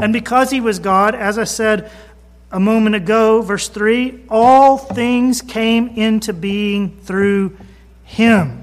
And 0.00 0.12
because 0.12 0.50
he 0.50 0.60
was 0.60 0.78
God, 0.78 1.16
as 1.16 1.38
I 1.38 1.44
said 1.44 1.90
a 2.52 2.60
moment 2.60 2.94
ago, 2.94 3.42
verse 3.42 3.68
3, 3.68 4.26
all 4.30 4.78
things 4.78 5.42
came 5.42 5.88
into 5.88 6.32
being 6.32 6.96
through 7.00 7.56
him. 8.04 8.57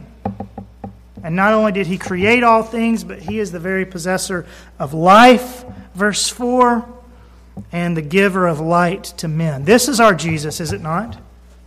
And 1.26 1.36
not 1.36 1.54
only 1.54 1.72
did 1.72 1.88
he 1.88 1.98
create 1.98 2.44
all 2.44 2.62
things, 2.62 3.04
but 3.04 3.18
he 3.18 3.40
is 3.40 3.52
the 3.52 3.60
very 3.60 3.84
possessor 3.84 4.46
of 4.78 4.94
life, 4.94 5.66
verse 5.96 6.30
4, 6.30 6.88
and 7.72 7.98
the 7.98 8.04
giver 8.04 8.46
of 8.46 8.60
light 8.60 9.06
to 9.18 9.28
men. 9.28 9.66
This 9.66 9.88
is 9.88 10.00
our 10.00 10.14
Jesus, 10.14 10.60
is 10.60 10.72
it 10.72 10.82
not? 10.82 11.18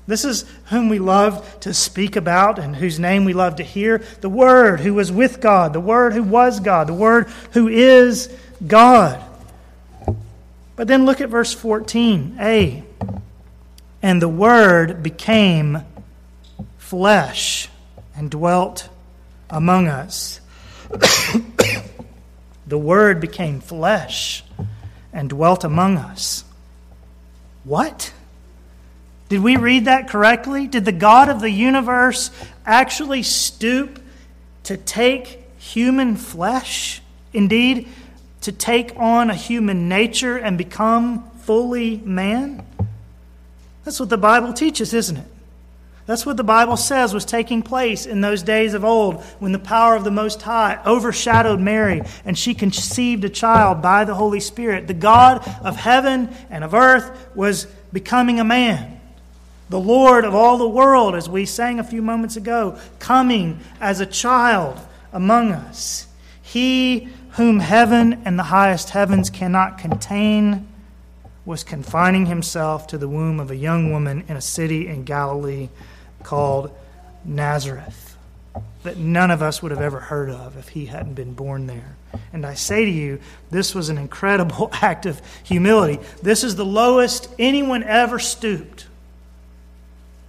This 0.07 0.25
is 0.25 0.45
whom 0.67 0.89
we 0.89 1.01
love 1.01 1.59
to 1.59 1.75
speak 1.75 2.15
about 2.15 2.61
and 2.61 2.77
whose 2.77 3.01
name 3.01 3.25
we 3.25 3.33
love 3.33 3.57
to 3.57 3.65
hear. 3.65 3.99
The 4.21 4.29
Word 4.29 4.79
who 4.79 4.95
was 4.95 5.11
with 5.11 5.41
God, 5.41 5.73
the 5.73 5.81
Word 5.81 6.13
who 6.13 6.23
was 6.23 6.61
God, 6.61 6.87
the 6.87 6.95
Word 6.95 7.27
who 7.51 7.67
is 7.67 8.33
God. 8.65 9.21
But 10.77 10.87
then 10.87 11.05
look 11.05 11.21
at 11.21 11.31
verse 11.31 11.53
14a. 11.53 12.85
And 14.03 14.23
the 14.23 14.29
Word 14.29 15.03
became 15.03 15.83
flesh 16.77 17.69
and 18.15 18.31
dwelt 18.31 18.89
among 19.51 19.89
us. 19.89 20.41
the 22.67 22.79
Word 22.79 23.21
became 23.21 23.61
flesh 23.61 24.45
and 25.13 25.31
dwelt 25.31 25.65
among 25.65 25.97
us. 25.97 26.45
What? 27.65 28.13
Did 29.29 29.43
we 29.43 29.57
read 29.57 29.85
that 29.87 30.09
correctly? 30.09 30.67
Did 30.67 30.85
the 30.85 30.93
God 30.93 31.29
of 31.29 31.41
the 31.41 31.51
universe 31.51 32.31
actually 32.65 33.23
stoop 33.23 34.01
to 34.65 34.77
take 34.77 35.45
human 35.59 36.17
flesh? 36.17 37.03
Indeed, 37.33 37.89
to 38.43 38.53
take 38.53 38.93
on 38.97 39.31
a 39.31 39.35
human 39.35 39.89
nature 39.89 40.37
and 40.37 40.57
become 40.57 41.29
fully 41.41 41.99
man? 41.99 42.65
That's 43.85 44.01
what 44.01 44.09
the 44.09 44.19
Bible 44.19 44.53
teaches, 44.53 44.95
isn't 44.95 45.19
it? 45.19 45.27
That's 46.09 46.25
what 46.25 46.39
the 46.39 46.43
Bible 46.43 46.79
says 46.79 47.13
was 47.13 47.27
taking 47.27 47.61
place 47.61 48.07
in 48.07 48.23
those 48.23 48.43
days 48.43 48.73
of 48.73 48.83
old 48.83 49.23
when 49.41 49.53
the 49.53 49.59
power 49.59 49.95
of 49.95 50.05
the 50.05 50.11
Most 50.11 50.41
High 50.41 50.81
overshadowed 50.87 51.61
Mary 51.61 52.01
and 52.25 52.37
she 52.37 52.55
conceived 52.55 53.25
a 53.25 53.29
child 53.29 53.83
by 53.83 54.07
the 54.07 54.15
Holy 54.15 54.41
Spirit. 54.41 54.87
The 54.87 54.95
God 54.95 55.47
of 55.63 55.77
heaven 55.77 56.35
and 56.49 56.65
of 56.65 56.73
earth 56.73 57.29
was 57.35 57.67
becoming 57.93 58.41
a 58.41 58.45
man. 58.45 58.99
The 59.69 59.79
Lord 59.79 60.25
of 60.25 60.35
all 60.35 60.57
the 60.57 60.67
world, 60.67 61.15
as 61.15 61.29
we 61.29 61.45
sang 61.45 61.79
a 61.79 61.85
few 61.85 62.01
moments 62.01 62.37
ago, 62.37 62.79
coming 62.99 63.61
as 63.79 64.01
a 64.01 64.07
child 64.07 64.81
among 65.13 65.53
us. 65.53 66.07
He 66.41 67.11
whom 67.33 67.61
heaven 67.61 68.23
and 68.25 68.39
the 68.39 68.45
highest 68.45 68.89
heavens 68.89 69.29
cannot 69.29 69.77
contain 69.77 70.69
was 71.45 71.63
confining 71.65 72.25
himself 72.25 72.87
to 72.87 72.97
the 72.97 73.09
womb 73.09 73.39
of 73.39 73.51
a 73.51 73.57
young 73.57 73.93
woman 73.93 74.25
in 74.27 74.39
a 74.39 74.41
city 74.41 74.89
in 74.89 75.05
Galilee 75.05 75.69
called 76.29 76.71
Nazareth 77.25 78.15
that 78.83 78.99
none 78.99 79.31
of 79.31 79.41
us 79.41 79.63
would 79.63 79.71
have 79.71 79.81
ever 79.81 79.99
heard 79.99 80.29
of 80.29 80.59
if 80.59 80.69
he 80.69 80.85
hadn't 80.85 81.15
been 81.15 81.33
born 81.33 81.67
there. 81.67 81.97
And 82.35 82.45
I 82.45 82.53
say 82.53 82.85
to 82.85 82.91
you, 82.91 83.19
this 83.51 83.75
was 83.75 83.89
an 83.89 83.97
incredible 83.97 84.69
act 84.83 85.07
of 85.07 85.23
humility. 85.43 85.99
This 86.23 86.45
is 86.45 86.55
the 86.55 86.67
lowest 86.67 87.31
anyone 87.39 87.83
ever 87.83 88.19
stooped. 88.19 88.87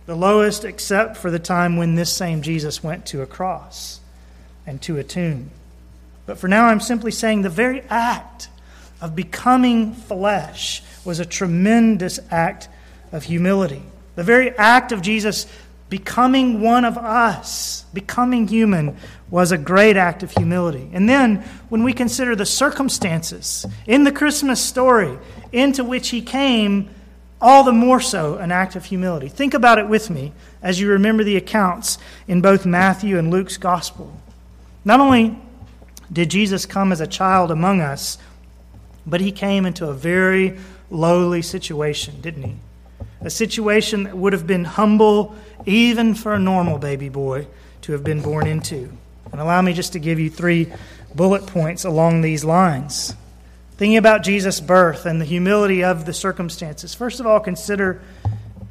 The 0.05 0.15
lowest, 0.15 0.63
except 0.63 1.17
for 1.17 1.29
the 1.29 1.37
time 1.37 1.75
when 1.75 1.95
this 1.95 2.11
same 2.11 2.43
Jesus 2.43 2.81
went 2.81 3.05
to 3.07 3.21
a 3.21 3.27
cross 3.27 3.99
and 4.65 4.81
to 4.83 4.97
a 4.97 5.03
tomb. 5.03 5.51
But 6.25 6.37
for 6.37 6.47
now, 6.47 6.67
I'm 6.67 6.79
simply 6.79 7.11
saying 7.11 7.41
the 7.41 7.49
very 7.49 7.81
act 7.89 8.47
of 9.01 9.17
becoming 9.17 9.93
flesh 9.93 10.81
was 11.03 11.19
a 11.19 11.25
tremendous 11.25 12.21
act 12.31 12.69
of 13.11 13.25
humility. 13.25 13.83
The 14.15 14.23
very 14.23 14.57
act 14.57 14.93
of 14.93 15.01
Jesus 15.01 15.45
becoming 15.89 16.61
one 16.61 16.85
of 16.85 16.97
us, 16.97 17.85
becoming 17.93 18.47
human, 18.47 18.95
was 19.29 19.51
a 19.51 19.57
great 19.57 19.97
act 19.97 20.23
of 20.23 20.31
humility. 20.31 20.89
And 20.93 21.09
then, 21.09 21.37
when 21.69 21.83
we 21.83 21.93
consider 21.93 22.35
the 22.35 22.45
circumstances 22.45 23.65
in 23.87 24.03
the 24.03 24.11
Christmas 24.11 24.61
story 24.61 25.17
into 25.51 25.83
which 25.83 26.09
he 26.09 26.21
came, 26.21 26.89
all 27.41 27.63
the 27.63 27.71
more 27.71 28.01
so 28.01 28.35
an 28.37 28.51
act 28.51 28.75
of 28.75 28.85
humility. 28.85 29.29
Think 29.29 29.53
about 29.53 29.79
it 29.79 29.87
with 29.87 30.09
me 30.09 30.33
as 30.61 30.79
you 30.79 30.89
remember 30.89 31.23
the 31.23 31.37
accounts 31.37 31.97
in 32.27 32.41
both 32.41 32.65
Matthew 32.65 33.17
and 33.17 33.31
Luke's 33.31 33.57
gospel. 33.57 34.13
Not 34.83 34.99
only 34.99 35.37
did 36.11 36.29
Jesus 36.29 36.65
come 36.65 36.91
as 36.91 37.01
a 37.01 37.07
child 37.07 37.51
among 37.51 37.81
us, 37.81 38.17
but 39.05 39.21
he 39.21 39.31
came 39.31 39.65
into 39.65 39.87
a 39.87 39.93
very 39.93 40.57
lowly 40.89 41.41
situation, 41.41 42.19
didn't 42.21 42.43
he? 42.43 42.55
A 43.21 43.29
situation 43.29 44.03
that 44.03 44.17
would 44.17 44.33
have 44.33 44.47
been 44.47 44.63
humble 44.63 45.35
even 45.65 46.15
for 46.15 46.33
a 46.33 46.39
normal 46.39 46.77
baby 46.77 47.09
boy 47.09 47.47
to 47.81 47.91
have 47.91 48.03
been 48.03 48.21
born 48.21 48.47
into. 48.47 48.91
And 49.31 49.41
allow 49.41 49.61
me 49.61 49.73
just 49.73 49.93
to 49.93 49.99
give 49.99 50.19
you 50.19 50.29
three 50.29 50.71
bullet 51.13 51.45
points 51.45 51.85
along 51.85 52.21
these 52.21 52.43
lines. 52.43 53.13
Thinking 53.77 53.97
about 53.97 54.23
Jesus' 54.23 54.59
birth 54.59 55.05
and 55.05 55.21
the 55.21 55.25
humility 55.25 55.83
of 55.83 56.05
the 56.05 56.13
circumstances. 56.13 56.93
First 56.93 57.19
of 57.19 57.27
all, 57.27 57.39
consider 57.39 58.01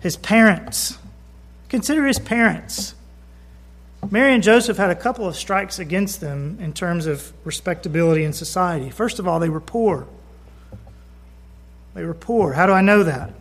his 0.00 0.16
parents. 0.16 0.98
Consider 1.68 2.06
his 2.06 2.18
parents. 2.18 2.94
Mary 4.10 4.32
and 4.32 4.42
Joseph 4.42 4.76
had 4.76 4.90
a 4.90 4.94
couple 4.94 5.26
of 5.26 5.36
strikes 5.36 5.78
against 5.78 6.20
them 6.20 6.58
in 6.60 6.72
terms 6.72 7.06
of 7.06 7.32
respectability 7.44 8.24
in 8.24 8.32
society. 8.32 8.90
First 8.90 9.18
of 9.18 9.26
all, 9.26 9.38
they 9.38 9.48
were 9.48 9.60
poor. 9.60 10.06
They 11.94 12.04
were 12.04 12.14
poor. 12.14 12.52
How 12.52 12.66
do 12.66 12.72
I 12.72 12.80
know 12.80 13.02
that? 13.02 13.32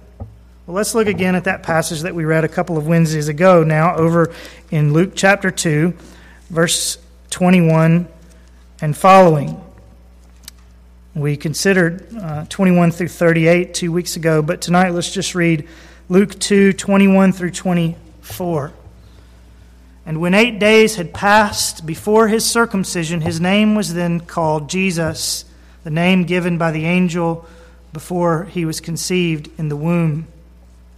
Well, 0.68 0.76
let's 0.76 0.94
look 0.94 1.08
again 1.08 1.36
at 1.36 1.46
that 1.46 1.64
passage 1.64 2.02
that 2.02 2.14
we 2.14 2.26
read 2.26 2.44
a 2.44 2.50
couple 2.50 2.78
of 2.78 2.86
Wednesdays 2.86 3.30
ago, 3.30 3.64
now 3.64 3.96
over 3.96 4.34
in 4.70 4.92
Luke 4.92 5.14
chapter 5.16 5.50
2, 5.50 5.94
verse 6.50 6.98
21 7.30 8.06
and 8.82 8.98
following. 8.98 9.64
We 11.16 11.38
considered 11.38 12.14
uh, 12.18 12.48
21 12.50 12.92
through 12.92 13.08
38 13.08 13.74
two 13.74 13.94
weeks 13.94 14.18
ago, 14.18 14.42
but 14.42 14.60
tonight 14.60 14.90
let's 14.90 15.10
just 15.10 15.36
read 15.36 15.70
Luke 16.10 16.38
2, 16.38 16.74
21 16.74 17.32
through 17.32 17.52
24. 17.52 18.74
And 20.06 20.20
when 20.20 20.34
eight 20.34 20.60
days 20.60 20.98
had 20.98 21.14
passed 21.14 21.86
before 21.86 22.28
his 22.28 22.46
circumcision, 22.46 23.22
his 23.22 23.40
name 23.40 23.74
was 23.74 23.94
then 23.94 24.20
called 24.20 24.70
Jesus, 24.70 25.46
the 25.86 25.92
name 25.92 26.26
given 26.26 26.58
by 26.58 26.72
the 26.72 26.84
angel 26.84 27.48
before 27.94 28.44
he 28.44 28.66
was 28.66 28.82
conceived 28.82 29.50
in 29.58 29.70
the 29.70 29.78
womb. 29.78 30.28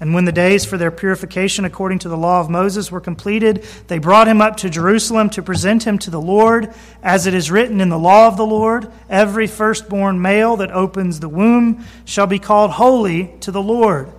And 0.01 0.13
when 0.13 0.23
the 0.23 0.31
days 0.31 0.63
for 0.63 0.77
their 0.77 0.91
purification 0.91 1.65
according 1.65 1.99
to 1.99 2.09
the 2.09 2.17
law 2.17 2.39
of 2.39 2.49
Moses 2.49 2.89
were 2.89 3.01
completed, 3.01 3.65
they 3.87 3.97
brought 3.97 4.29
him 4.29 4.41
up 4.41 4.55
to 4.57 4.69
Jerusalem 4.69 5.29
to 5.31 5.43
present 5.43 5.85
him 5.85 5.99
to 5.99 6.09
the 6.09 6.21
Lord, 6.21 6.73
as 7.03 7.27
it 7.27 7.33
is 7.33 7.51
written 7.51 7.81
in 7.81 7.89
the 7.89 7.99
law 7.99 8.27
of 8.27 8.37
the 8.37 8.45
Lord 8.45 8.89
every 9.09 9.45
firstborn 9.45 10.21
male 10.21 10.55
that 10.57 10.71
opens 10.71 11.19
the 11.19 11.27
womb 11.27 11.85
shall 12.05 12.27
be 12.27 12.39
called 12.39 12.71
holy 12.71 13.33
to 13.41 13.51
the 13.51 13.61
Lord, 13.61 14.09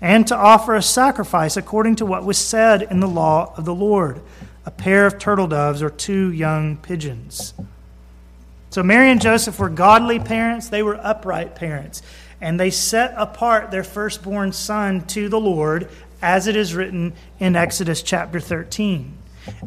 and 0.00 0.24
to 0.28 0.36
offer 0.36 0.76
a 0.76 0.82
sacrifice 0.82 1.56
according 1.56 1.96
to 1.96 2.06
what 2.06 2.24
was 2.24 2.38
said 2.38 2.82
in 2.82 3.00
the 3.00 3.08
law 3.08 3.52
of 3.56 3.64
the 3.64 3.74
Lord. 3.74 4.20
A 4.66 4.70
pair 4.70 5.04
of 5.04 5.18
turtle 5.18 5.48
doves 5.48 5.82
or 5.82 5.90
two 5.90 6.30
young 6.30 6.76
pigeons. 6.76 7.54
So 8.70 8.84
Mary 8.84 9.10
and 9.10 9.20
Joseph 9.20 9.58
were 9.58 9.70
godly 9.70 10.20
parents, 10.20 10.68
they 10.68 10.82
were 10.82 11.00
upright 11.02 11.56
parents 11.56 12.02
and 12.40 12.58
they 12.58 12.70
set 12.70 13.14
apart 13.16 13.70
their 13.70 13.84
firstborn 13.84 14.52
son 14.52 15.06
to 15.08 15.28
the 15.28 15.40
Lord, 15.40 15.88
as 16.20 16.46
it 16.46 16.56
is 16.56 16.74
written 16.74 17.12
in 17.38 17.56
Exodus 17.56 18.02
chapter 18.02 18.40
13. 18.40 19.16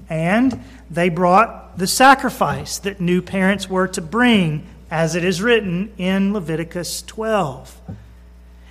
And 0.09 0.63
they 0.89 1.09
brought 1.09 1.77
the 1.77 1.87
sacrifice 1.87 2.77
that 2.79 2.99
new 2.99 3.21
parents 3.21 3.69
were 3.69 3.87
to 3.89 4.01
bring, 4.01 4.67
as 4.89 5.15
it 5.15 5.23
is 5.23 5.41
written 5.41 5.91
in 5.97 6.33
Leviticus 6.33 7.01
12. 7.03 7.79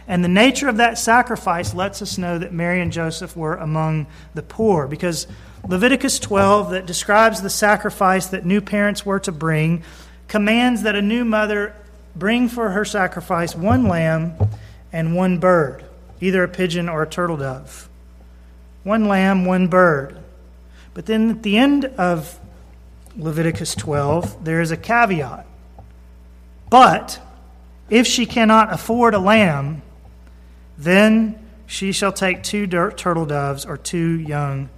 And 0.06 0.24
the 0.24 0.28
nature 0.28 0.68
of 0.68 0.76
that 0.78 0.98
sacrifice 0.98 1.72
lets 1.72 2.02
us 2.02 2.18
know 2.18 2.36
that 2.38 2.52
Mary 2.52 2.80
and 2.80 2.92
Joseph 2.92 3.36
were 3.36 3.54
among 3.54 4.06
the 4.34 4.42
poor, 4.42 4.86
because 4.86 5.26
Leviticus 5.68 6.18
12, 6.18 6.70
that 6.70 6.86
describes 6.86 7.42
the 7.42 7.50
sacrifice 7.50 8.26
that 8.26 8.44
new 8.44 8.60
parents 8.60 9.06
were 9.06 9.20
to 9.20 9.32
bring, 9.32 9.82
commands 10.26 10.82
that 10.82 10.96
a 10.96 11.02
new 11.02 11.24
mother 11.24 11.74
bring 12.14 12.48
for 12.48 12.70
her 12.70 12.84
sacrifice 12.84 13.54
one 13.54 13.86
lamb 13.86 14.34
and 14.92 15.14
one 15.14 15.38
bird, 15.38 15.84
either 16.20 16.42
a 16.42 16.48
pigeon 16.48 16.88
or 16.88 17.02
a 17.02 17.06
turtle 17.06 17.36
dove. 17.36 17.88
One 18.82 19.06
lamb, 19.06 19.44
one 19.44 19.68
bird. 19.68 20.18
But 20.94 21.06
then 21.06 21.30
at 21.30 21.42
the 21.42 21.58
end 21.58 21.84
of 21.84 22.38
Leviticus 23.16 23.74
12, 23.74 24.44
there 24.44 24.60
is 24.60 24.70
a 24.70 24.76
caveat. 24.76 25.46
But 26.68 27.20
if 27.88 28.06
she 28.06 28.26
cannot 28.26 28.72
afford 28.72 29.14
a 29.14 29.18
lamb, 29.18 29.82
then 30.78 31.38
she 31.66 31.92
shall 31.92 32.12
take 32.12 32.42
two 32.42 32.66
turtle 32.66 33.26
doves 33.26 33.64
or 33.66 33.76
two 33.76 34.18
young 34.18 34.70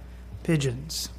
pigeons. 0.43 1.09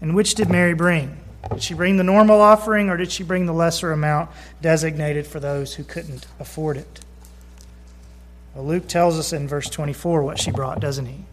And 0.00 0.14
which 0.14 0.34
did 0.34 0.50
Mary 0.50 0.74
bring? 0.74 1.21
Did 1.50 1.62
she 1.62 1.74
bring 1.74 1.96
the 1.96 2.04
normal 2.04 2.40
offering 2.40 2.88
or 2.88 2.96
did 2.96 3.10
she 3.10 3.24
bring 3.24 3.46
the 3.46 3.52
lesser 3.52 3.92
amount 3.92 4.30
designated 4.60 5.26
for 5.26 5.40
those 5.40 5.74
who 5.74 5.84
couldn't 5.84 6.26
afford 6.38 6.76
it? 6.76 7.00
Well, 8.54 8.64
Luke 8.64 8.86
tells 8.86 9.18
us 9.18 9.32
in 9.32 9.48
verse 9.48 9.68
24 9.68 10.22
what 10.22 10.38
she 10.38 10.50
brought, 10.50 10.80
doesn't 10.80 11.06
he? 11.06 11.24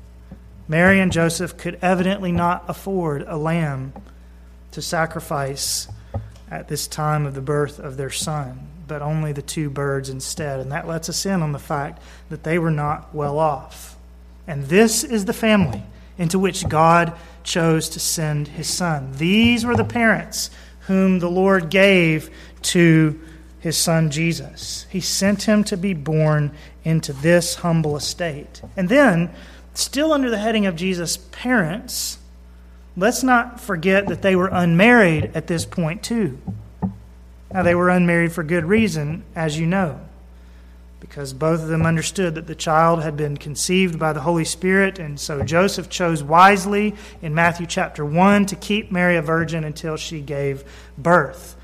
Mary 0.67 0.99
and 0.99 1.11
Joseph 1.11 1.57
could 1.57 1.77
evidently 1.81 2.31
not 2.31 2.63
afford 2.67 3.23
a 3.27 3.35
lamb 3.35 3.93
to 4.71 4.81
sacrifice 4.81 5.87
at 6.49 6.67
this 6.67 6.87
time 6.87 7.25
of 7.25 7.35
the 7.35 7.41
birth 7.41 7.79
of 7.79 7.97
their 7.97 8.09
son, 8.09 8.67
but 8.87 9.01
only 9.01 9.31
the 9.31 9.41
two 9.41 9.69
birds 9.69 10.09
instead. 10.09 10.59
And 10.59 10.71
that 10.71 10.87
lets 10.87 11.09
us 11.09 11.25
in 11.25 11.41
on 11.41 11.51
the 11.51 11.59
fact 11.59 12.01
that 12.29 12.43
they 12.43 12.57
were 12.57 12.71
not 12.71 13.13
well 13.13 13.39
off. 13.39 13.97
And 14.47 14.65
this 14.65 15.03
is 15.03 15.25
the 15.25 15.33
family 15.33 15.83
into 16.17 16.39
which 16.39 16.67
God 16.67 17.13
chose 17.49 17.89
to 17.89 17.99
send 17.99 18.47
his 18.47 18.69
son. 18.69 19.11
These 19.13 19.65
were 19.65 19.75
the 19.75 19.83
parents 19.83 20.51
whom 20.81 21.19
the 21.19 21.29
Lord 21.29 21.69
gave 21.69 22.29
to 22.61 23.19
his 23.59 23.75
son 23.75 24.11
Jesus. 24.11 24.85
He 24.89 25.01
sent 25.01 25.43
him 25.43 25.63
to 25.65 25.75
be 25.75 25.93
born 25.93 26.51
into 26.83 27.11
this 27.11 27.55
humble 27.55 27.97
estate. 27.97 28.61
And 28.77 28.87
then, 28.87 29.31
still 29.73 30.13
under 30.13 30.29
the 30.29 30.37
heading 30.37 30.67
of 30.67 30.75
Jesus' 30.75 31.17
parents, 31.17 32.19
let's 32.95 33.23
not 33.23 33.59
forget 33.59 34.07
that 34.07 34.21
they 34.21 34.35
were 34.35 34.49
unmarried 34.51 35.31
at 35.33 35.47
this 35.47 35.65
point, 35.65 36.03
too. 36.03 36.39
Now, 37.51 37.63
they 37.63 37.75
were 37.75 37.89
unmarried 37.89 38.31
for 38.31 38.43
good 38.43 38.65
reason, 38.65 39.23
as 39.35 39.59
you 39.59 39.65
know 39.65 39.99
because 40.99 41.33
both 41.33 41.61
of 41.61 41.67
them 41.69 41.85
understood 41.85 42.35
that 42.35 42.47
the 42.47 42.55
child 42.55 43.01
had 43.01 43.15
been 43.15 43.37
conceived 43.37 43.97
by 43.97 44.13
the 44.13 44.21
Holy 44.21 44.45
Spirit. 44.45 44.99
And 44.99 45.19
so 45.19 45.43
Joseph 45.43 45.89
chose 45.89 46.21
wisely 46.21 46.95
in 47.21 47.33
Matthew 47.33 47.65
chapter 47.65 48.03
1 48.03 48.47
to 48.47 48.55
keep 48.55 48.91
Mary 48.91 49.15
a 49.15 49.21
virgin 49.21 49.63
until 49.63 49.95
she 49.95 50.21
gave 50.21 50.63
birth. 50.97 51.55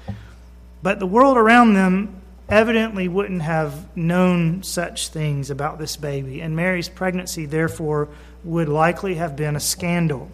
But 0.81 0.99
the 0.99 1.07
world 1.07 1.37
around 1.37 1.73
them 1.73 2.21
evidently 2.47 3.07
wouldn't 3.07 3.41
have 3.41 3.95
known 3.97 4.63
such 4.63 5.09
things 5.09 5.49
about 5.49 5.79
this 5.79 5.97
baby. 5.97 6.41
And 6.41 6.55
Mary's 6.55 6.89
pregnancy, 6.89 7.45
therefore, 7.45 8.07
would 8.43 8.69
likely 8.69 9.15
have 9.15 9.35
been 9.35 9.55
a 9.55 9.59
scandal. 9.59 10.29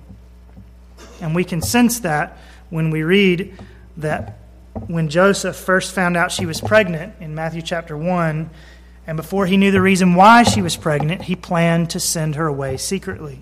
And 1.22 1.34
we 1.34 1.44
can 1.44 1.62
sense 1.62 2.02
that 2.02 2.38
when 2.70 2.90
we 2.90 3.04
read 3.04 3.58
that 3.98 4.38
when 4.88 5.10
Joseph 5.10 5.56
first 5.56 5.94
found 5.94 6.18
out 6.18 6.32
she 6.32 6.46
was 6.46 6.62
pregnant 6.62 7.14
in 7.20 7.36
Matthew 7.36 7.62
chapter 7.62 7.98
1, 7.98 8.50
and 9.12 9.18
before 9.18 9.46
he 9.46 9.58
knew 9.58 9.72
the 9.72 9.82
reason 9.82 10.16
why 10.16 10.44
she 10.44 10.62
was 10.62 10.78
pregnant, 10.78 11.24
he 11.24 11.36
planned 11.36 11.90
to 11.90 12.00
send 12.00 12.36
her 12.36 12.48
away 12.48 12.78
secretly. 12.78 13.42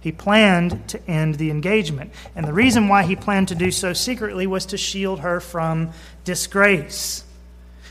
He 0.00 0.10
planned 0.10 0.88
to 0.88 1.06
end 1.06 1.34
the 1.34 1.50
engagement. 1.50 2.12
And 2.34 2.46
the 2.46 2.54
reason 2.54 2.88
why 2.88 3.02
he 3.02 3.14
planned 3.14 3.48
to 3.48 3.54
do 3.54 3.70
so 3.70 3.92
secretly 3.92 4.46
was 4.46 4.64
to 4.64 4.78
shield 4.78 5.20
her 5.20 5.38
from 5.38 5.90
disgrace, 6.24 7.24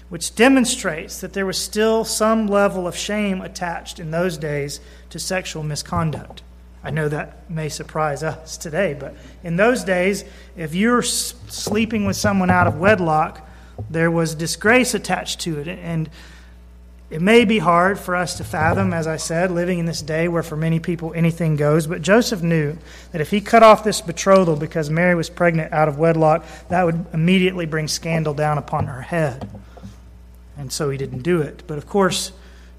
which 0.09 0.33
demonstrates 0.33 1.21
that 1.21 1.33
there 1.33 1.45
was 1.45 1.59
still 1.59 2.05
some 2.05 2.47
level 2.47 2.87
of 2.87 2.97
shame 2.97 3.39
attached 3.39 3.99
in 3.99 4.09
those 4.09 4.35
days 4.35 4.79
to 5.11 5.19
sexual 5.19 5.61
misconduct. 5.61 6.41
I 6.83 6.89
know 6.89 7.07
that 7.07 7.47
may 7.47 7.69
surprise 7.69 8.23
us 8.23 8.57
today, 8.57 8.95
but 8.99 9.15
in 9.43 9.57
those 9.57 9.83
days, 9.83 10.25
if 10.57 10.73
you're 10.73 11.03
sleeping 11.03 12.07
with 12.07 12.17
someone 12.17 12.49
out 12.49 12.65
of 12.65 12.79
wedlock, 12.79 13.47
there 13.91 14.09
was 14.09 14.33
disgrace 14.33 14.95
attached 14.95 15.41
to 15.41 15.59
it. 15.59 15.67
And 15.67 16.09
it 17.11 17.21
may 17.21 17.43
be 17.43 17.59
hard 17.59 17.99
for 17.99 18.15
us 18.15 18.37
to 18.37 18.45
fathom, 18.45 18.93
as 18.93 19.05
I 19.05 19.17
said, 19.17 19.51
living 19.51 19.79
in 19.79 19.85
this 19.85 20.01
day 20.01 20.29
where 20.29 20.43
for 20.43 20.55
many 20.55 20.79
people 20.79 21.13
anything 21.13 21.57
goes, 21.57 21.85
but 21.85 22.01
Joseph 22.01 22.41
knew 22.41 22.77
that 23.11 23.19
if 23.19 23.29
he 23.29 23.41
cut 23.41 23.63
off 23.63 23.83
this 23.83 23.99
betrothal 23.99 24.55
because 24.55 24.89
Mary 24.89 25.13
was 25.13 25.29
pregnant 25.29 25.73
out 25.73 25.89
of 25.89 25.99
wedlock, 25.99 26.45
that 26.69 26.85
would 26.85 27.05
immediately 27.11 27.65
bring 27.65 27.89
scandal 27.89 28.33
down 28.33 28.57
upon 28.57 28.87
her 28.87 29.01
head. 29.01 29.49
And 30.57 30.71
so 30.71 30.89
he 30.89 30.97
didn't 30.97 31.23
do 31.23 31.41
it. 31.41 31.63
But 31.67 31.77
of 31.77 31.85
course, 31.85 32.31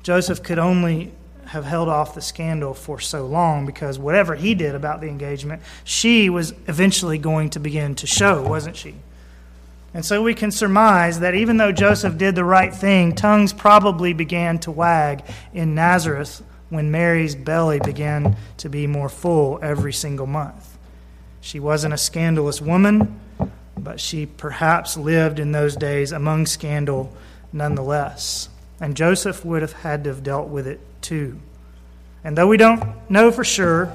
Joseph 0.02 0.42
could 0.42 0.58
only 0.58 1.12
have 1.46 1.66
held 1.66 1.90
off 1.90 2.14
the 2.14 2.22
scandal 2.22 2.72
for 2.72 2.98
so 2.98 3.26
long 3.26 3.66
because 3.66 3.98
whatever 3.98 4.34
he 4.34 4.54
did 4.54 4.74
about 4.74 5.02
the 5.02 5.08
engagement, 5.08 5.60
she 5.84 6.30
was 6.30 6.52
eventually 6.66 7.18
going 7.18 7.50
to 7.50 7.60
begin 7.60 7.94
to 7.96 8.06
show, 8.06 8.42
wasn't 8.42 8.76
she? 8.76 8.94
And 9.94 10.04
so 10.04 10.22
we 10.22 10.34
can 10.34 10.50
surmise 10.50 11.20
that 11.20 11.34
even 11.34 11.58
though 11.58 11.72
Joseph 11.72 12.16
did 12.16 12.34
the 12.34 12.44
right 12.44 12.74
thing, 12.74 13.14
tongues 13.14 13.52
probably 13.52 14.14
began 14.14 14.58
to 14.60 14.70
wag 14.70 15.22
in 15.52 15.74
Nazareth 15.74 16.42
when 16.70 16.90
Mary's 16.90 17.34
belly 17.34 17.78
began 17.78 18.36
to 18.56 18.70
be 18.70 18.86
more 18.86 19.10
full 19.10 19.58
every 19.62 19.92
single 19.92 20.26
month. 20.26 20.78
She 21.42 21.60
wasn't 21.60 21.92
a 21.92 21.98
scandalous 21.98 22.62
woman, 22.62 23.20
but 23.76 24.00
she 24.00 24.24
perhaps 24.24 24.96
lived 24.96 25.38
in 25.38 25.52
those 25.52 25.76
days 25.76 26.12
among 26.12 26.46
scandal 26.46 27.14
nonetheless. 27.52 28.48
And 28.80 28.96
Joseph 28.96 29.44
would 29.44 29.60
have 29.60 29.72
had 29.72 30.04
to 30.04 30.10
have 30.10 30.22
dealt 30.22 30.48
with 30.48 30.66
it 30.66 30.80
too. 31.02 31.38
And 32.24 32.38
though 32.38 32.46
we 32.48 32.56
don't 32.56 32.82
know 33.10 33.30
for 33.30 33.44
sure, 33.44 33.92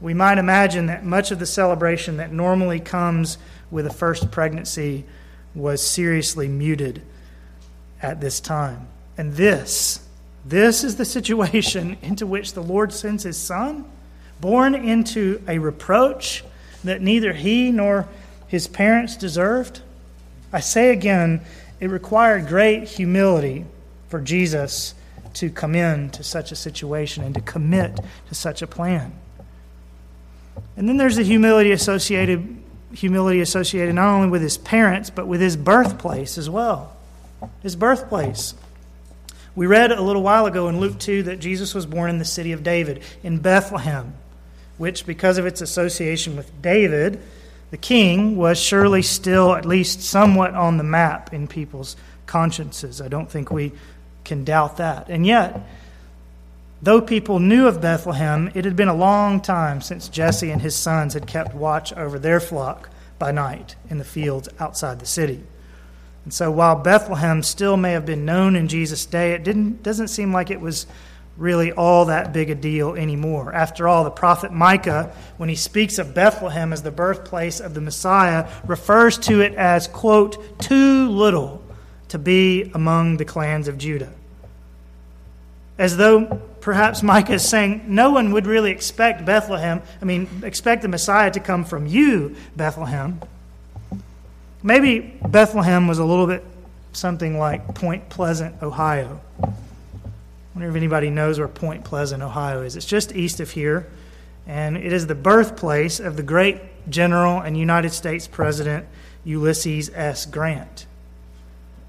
we 0.00 0.14
might 0.14 0.38
imagine 0.38 0.86
that 0.86 1.04
much 1.04 1.32
of 1.32 1.38
the 1.40 1.46
celebration 1.46 2.18
that 2.18 2.32
normally 2.32 2.78
comes 2.78 3.38
with 3.70 3.86
a 3.86 3.92
first 3.92 4.30
pregnancy 4.30 5.04
was 5.54 5.86
seriously 5.86 6.48
muted 6.48 7.02
at 8.00 8.20
this 8.20 8.40
time. 8.40 8.88
And 9.16 9.34
this, 9.34 10.06
this 10.44 10.84
is 10.84 10.96
the 10.96 11.04
situation 11.04 11.96
into 12.02 12.26
which 12.26 12.52
the 12.54 12.62
Lord 12.62 12.92
sends 12.92 13.22
his 13.22 13.36
son, 13.36 13.84
born 14.40 14.74
into 14.74 15.42
a 15.46 15.58
reproach 15.58 16.44
that 16.84 17.00
neither 17.00 17.32
he 17.32 17.70
nor 17.70 18.08
his 18.48 18.66
parents 18.66 19.16
deserved. 19.16 19.80
I 20.52 20.60
say 20.60 20.90
again, 20.90 21.42
it 21.80 21.88
required 21.88 22.48
great 22.48 22.88
humility 22.88 23.64
for 24.08 24.20
Jesus 24.20 24.94
to 25.34 25.50
come 25.50 25.74
into 25.74 26.22
such 26.22 26.52
a 26.52 26.56
situation 26.56 27.24
and 27.24 27.34
to 27.34 27.40
commit 27.40 27.98
to 28.28 28.34
such 28.34 28.62
a 28.62 28.66
plan. 28.66 29.12
And 30.76 30.88
then 30.88 30.96
there's 30.96 31.16
the 31.16 31.22
humility 31.22 31.72
associated 31.72 32.61
humility 32.94 33.40
associated 33.40 33.94
not 33.94 34.08
only 34.08 34.28
with 34.28 34.42
his 34.42 34.58
parents, 34.58 35.10
but 35.10 35.26
with 35.26 35.40
his 35.40 35.56
birthplace 35.56 36.38
as 36.38 36.48
well. 36.48 36.96
His 37.62 37.76
birthplace. 37.76 38.54
We 39.54 39.66
read 39.66 39.92
a 39.92 40.00
little 40.00 40.22
while 40.22 40.46
ago 40.46 40.68
in 40.68 40.80
Luke 40.80 40.98
2 40.98 41.24
that 41.24 41.40
Jesus 41.40 41.74
was 41.74 41.84
born 41.84 42.08
in 42.10 42.18
the 42.18 42.24
city 42.24 42.52
of 42.52 42.62
David, 42.62 43.02
in 43.22 43.38
Bethlehem, 43.38 44.14
which, 44.78 45.04
because 45.04 45.38
of 45.38 45.46
its 45.46 45.60
association 45.60 46.36
with 46.36 46.62
David, 46.62 47.20
the 47.70 47.76
king, 47.76 48.36
was 48.36 48.58
surely 48.58 49.02
still 49.02 49.54
at 49.54 49.66
least 49.66 50.00
somewhat 50.00 50.54
on 50.54 50.78
the 50.78 50.84
map 50.84 51.34
in 51.34 51.48
people's 51.48 51.96
consciences. 52.26 53.00
I 53.00 53.08
don't 53.08 53.30
think 53.30 53.50
we 53.50 53.72
can 54.24 54.44
doubt 54.44 54.78
that. 54.78 55.08
And 55.08 55.26
yet, 55.26 55.60
Though 56.82 57.00
people 57.00 57.38
knew 57.38 57.68
of 57.68 57.80
Bethlehem, 57.80 58.50
it 58.54 58.64
had 58.64 58.74
been 58.74 58.88
a 58.88 58.94
long 58.94 59.40
time 59.40 59.80
since 59.80 60.08
Jesse 60.08 60.50
and 60.50 60.60
his 60.60 60.74
sons 60.74 61.14
had 61.14 61.28
kept 61.28 61.54
watch 61.54 61.92
over 61.92 62.18
their 62.18 62.40
flock 62.40 62.90
by 63.20 63.30
night 63.30 63.76
in 63.88 63.98
the 63.98 64.04
fields 64.04 64.48
outside 64.58 64.98
the 64.98 65.06
city. 65.06 65.44
And 66.24 66.34
so 66.34 66.50
while 66.50 66.74
Bethlehem 66.74 67.44
still 67.44 67.76
may 67.76 67.92
have 67.92 68.04
been 68.04 68.24
known 68.24 68.56
in 68.56 68.66
Jesus' 68.66 69.06
day, 69.06 69.30
it 69.30 69.44
didn't, 69.44 69.84
doesn't 69.84 70.08
seem 70.08 70.32
like 70.32 70.50
it 70.50 70.60
was 70.60 70.88
really 71.36 71.70
all 71.70 72.06
that 72.06 72.32
big 72.32 72.50
a 72.50 72.54
deal 72.56 72.94
anymore. 72.94 73.54
After 73.54 73.86
all, 73.86 74.02
the 74.02 74.10
prophet 74.10 74.52
Micah, 74.52 75.12
when 75.36 75.48
he 75.48 75.54
speaks 75.54 75.98
of 75.98 76.14
Bethlehem 76.14 76.72
as 76.72 76.82
the 76.82 76.90
birthplace 76.90 77.60
of 77.60 77.74
the 77.74 77.80
Messiah, 77.80 78.48
refers 78.66 79.18
to 79.18 79.40
it 79.40 79.54
as, 79.54 79.86
quote, 79.86 80.58
too 80.58 81.08
little 81.08 81.62
to 82.08 82.18
be 82.18 82.72
among 82.74 83.18
the 83.18 83.24
clans 83.24 83.68
of 83.68 83.78
Judah. 83.78 84.12
As 85.78 85.96
though 85.96 86.42
perhaps 86.62 87.02
Micah 87.02 87.34
is 87.34 87.46
saying, 87.46 87.84
no 87.88 88.10
one 88.10 88.32
would 88.32 88.46
really 88.46 88.70
expect 88.70 89.24
Bethlehem, 89.26 89.82
I 90.00 90.04
mean, 90.04 90.28
expect 90.44 90.82
the 90.82 90.88
Messiah 90.88 91.30
to 91.32 91.40
come 91.40 91.64
from 91.64 91.86
you, 91.86 92.36
Bethlehem. 92.56 93.20
Maybe 94.62 95.18
Bethlehem 95.28 95.88
was 95.88 95.98
a 95.98 96.04
little 96.04 96.26
bit 96.26 96.44
something 96.92 97.36
like 97.36 97.74
Point 97.74 98.08
Pleasant, 98.08 98.62
Ohio. 98.62 99.20
I 99.42 99.48
wonder 100.54 100.70
if 100.70 100.76
anybody 100.76 101.10
knows 101.10 101.38
where 101.38 101.48
Point 101.48 101.84
Pleasant, 101.84 102.22
Ohio 102.22 102.62
is. 102.62 102.76
It's 102.76 102.86
just 102.86 103.14
east 103.14 103.40
of 103.40 103.50
here, 103.50 103.88
and 104.46 104.76
it 104.76 104.92
is 104.92 105.08
the 105.08 105.14
birthplace 105.16 105.98
of 105.98 106.16
the 106.16 106.22
great 106.22 106.60
General 106.88 107.40
and 107.40 107.56
United 107.56 107.90
States 107.90 108.28
President 108.28 108.86
Ulysses 109.24 109.90
S. 109.94 110.26
Grant. 110.26 110.86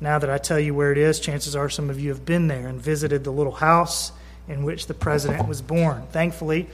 Now 0.02 0.18
that 0.18 0.30
I 0.30 0.40
tell 0.40 0.60
you 0.60 0.74
where 0.74 0.92
it 0.92 0.98
is, 0.98 1.20
chances 1.20 1.56
are 1.56 1.70
some 1.70 1.92
of 1.92 2.00
you 2.00 2.10
have 2.10 2.26
been 2.26 2.48
there 2.48 2.68
and 2.68 2.82
visited 2.82 3.24
the 3.24 3.32
little 3.32 3.54
house 3.54 4.12
in 4.48 4.64
which 4.64 4.88
the 4.88 4.94
president 4.94 5.48
was 5.48 5.62
born. 5.62 6.04
Thankfully, 6.12 6.68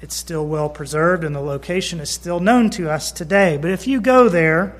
it's 0.00 0.14
still 0.14 0.46
well 0.46 0.68
preserved 0.68 1.24
and 1.24 1.34
the 1.34 1.40
location 1.40 2.00
is 2.00 2.10
still 2.10 2.40
known 2.40 2.70
to 2.70 2.90
us 2.90 3.12
today. 3.12 3.56
But 3.56 3.70
if 3.70 3.86
you 3.86 4.00
go 4.00 4.28
there, 4.28 4.76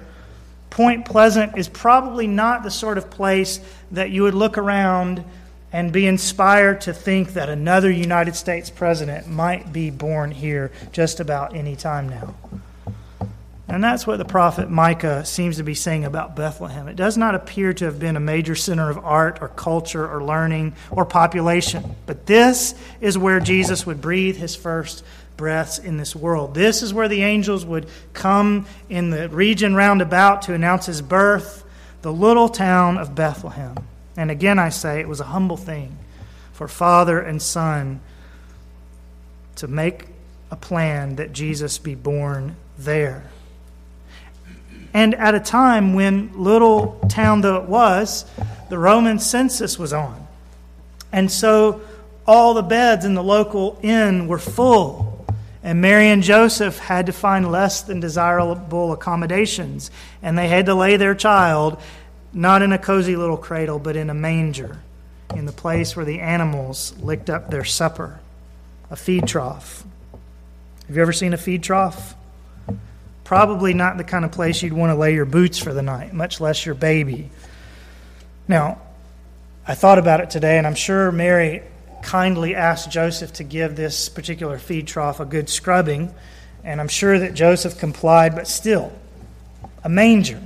Point 0.71 1.05
Pleasant 1.05 1.57
is 1.57 1.69
probably 1.69 2.27
not 2.27 2.63
the 2.63 2.71
sort 2.71 2.99
of 2.99 3.09
place 3.09 3.61
that 3.93 4.11
you 4.11 4.23
would 4.25 4.35
look 4.35 4.59
around 4.59 5.25
and 5.73 5.93
be 5.93 6.07
inspired 6.07 6.81
to 6.83 6.93
think 6.93 7.35
that 7.35 7.49
another 7.49 7.91
United 7.91 8.37
States 8.37 8.71
president 8.71 9.29
might 9.29 9.73
be 9.73 9.91
born 9.91 10.31
here 10.31 10.71
just 10.93 11.21
about 11.21 11.55
any 11.55 11.77
time 11.77 12.09
now. 12.09 12.35
And 13.67 13.83
that's 13.83 14.07
what 14.07 14.19
the 14.19 14.27
prophet 14.27 14.71
Micah 14.71 15.25
seems 15.25 15.57
to 15.57 15.63
be 15.63 15.75
saying 15.75 16.05
about 16.05 16.37
Bethlehem. 16.37 16.87
It 16.87 16.97
does 16.97 17.17
not 17.17 17.35
appear 17.35 17.73
to 17.73 17.87
have 17.87 17.99
been 17.99 18.17
a 18.17 18.21
major 18.21 18.55
center 18.55 18.91
of 18.91 18.99
art 18.99 19.39
or 19.41 19.49
culture 19.49 20.07
or 20.07 20.23
learning 20.23 20.75
or 20.91 21.07
population, 21.07 21.97
but 22.05 22.27
this 22.27 22.75
is 23.01 23.17
where 23.17 23.41
Jesus 23.41 23.87
would 23.87 24.03
breathe 24.03 24.37
his 24.37 24.55
first 24.55 25.03
breaths 25.39 25.79
in 25.79 25.97
this 25.97 26.15
world. 26.15 26.55
This 26.55 26.83
is 26.83 26.93
where 26.93 27.09
the 27.09 27.23
angels 27.23 27.65
would 27.65 27.89
come 28.13 28.67
in 28.91 29.11
the 29.11 29.31
region 29.31 29.75
round 29.75 30.03
about 30.03 30.43
to 30.43 30.55
announce 30.55 30.87
his 30.87 31.01
birth, 31.01 31.65
the 32.03 32.13
little 32.13 32.51
town 32.51 32.99
of 32.99 33.15
Bethlehem. 33.15 33.77
And 34.17 34.31
again, 34.31 34.59
I 34.59 34.69
say 34.69 35.01
it 35.01 35.09
was 35.09 35.21
a 35.21 35.25
humble 35.25 35.57
thing 35.57 35.97
for 36.53 36.69
father 36.69 37.19
and 37.19 37.41
son 37.41 38.01
to 39.57 39.67
make 39.67 40.07
a 40.51 40.57
plan 40.57 41.17
that 41.17 41.33
Jesus 41.33 41.79
be 41.79 41.95
born 41.95 42.57
there. 42.79 43.25
And 44.95 45.17
at 45.17 45.35
a 45.35 45.41
time 45.41 45.95
when, 45.95 46.31
little 46.35 47.01
town 47.11 47.41
though 47.41 47.57
it 47.57 47.69
was, 47.69 48.25
the 48.71 48.79
Roman 48.79 49.19
census 49.19 49.79
was 49.79 49.93
on. 49.93 50.27
And 51.13 51.31
so 51.31 51.81
all 52.27 52.55
the 52.55 52.63
beds 52.63 53.05
in 53.05 53.15
the 53.15 53.23
local 53.23 53.79
inn 53.83 54.29
were 54.29 54.39
full. 54.39 55.27
And 55.65 55.81
Mary 55.81 56.09
and 56.09 56.23
Joseph 56.23 56.79
had 56.79 57.07
to 57.07 57.13
find 57.13 57.51
less 57.51 57.83
than 57.83 57.99
desirable 57.99 58.93
accommodations. 58.93 59.91
And 60.23 60.39
they 60.39 60.49
had 60.49 60.67
to 60.67 60.75
lay 60.75 60.97
their 60.97 61.15
child 61.15 61.81
not 62.33 62.63
in 62.63 62.73
a 62.73 62.79
cozy 62.79 63.17
little 63.17 63.37
cradle, 63.37 63.79
but 63.79 63.97
in 63.97 64.11
a 64.11 64.15
manger, 64.15 64.79
in 65.35 65.47
the 65.47 65.53
place 65.53 65.97
where 65.97 66.05
the 66.05 66.21
animals 66.21 66.95
licked 67.01 67.31
up 67.31 67.51
their 67.51 67.65
supper, 67.65 68.21
a 68.91 68.97
feed 68.97 69.27
trough. 69.27 69.85
Have 70.87 70.97
you 70.97 71.03
ever 71.03 71.13
seen 71.13 71.33
a 71.33 71.39
feed 71.39 71.63
trough? 71.63 72.14
Probably 73.25 73.73
not 73.75 73.97
the 73.97 74.05
kind 74.05 74.25
of 74.25 74.33
place 74.33 74.63
you'd 74.63 74.75
want 74.75 74.91
to 74.91 74.95
lay 74.95 75.15
your 75.15 75.25
boots 75.25 75.59
for 75.59 75.73
the 75.73 75.83
night, 75.83 76.13
much 76.13 76.41
less 76.41 76.65
your 76.65 76.75
baby. 76.75 77.31
Now, 78.47 78.81
I 79.67 79.75
thought 79.75 79.99
about 79.99 80.21
it 80.21 80.29
today, 80.31 80.59
and 80.59 80.67
I'm 80.67 80.75
sure 80.75 81.11
Mary 81.11 81.63
kindly 82.03 82.55
asked 82.55 82.91
Joseph 82.91 83.33
to 83.35 83.45
give 83.45 83.77
this 83.77 84.11
particular 84.11 84.59
feed 84.59 84.87
trough 84.87 85.21
a 85.21 85.25
good 85.25 85.49
scrubbing, 85.49 86.15
and 86.63 86.81
I'm 86.81 86.89
sure 86.89 87.19
that 87.19 87.33
Joseph 87.33 87.79
complied, 87.79 88.35
but 88.35 88.47
still, 88.47 88.93
a 89.83 89.89
manger. 89.89 90.41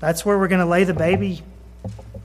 That's 0.00 0.24
where 0.24 0.38
we're 0.38 0.48
going 0.48 0.60
to 0.60 0.66
lay 0.66 0.84
the 0.84 0.94
baby? 0.94 1.42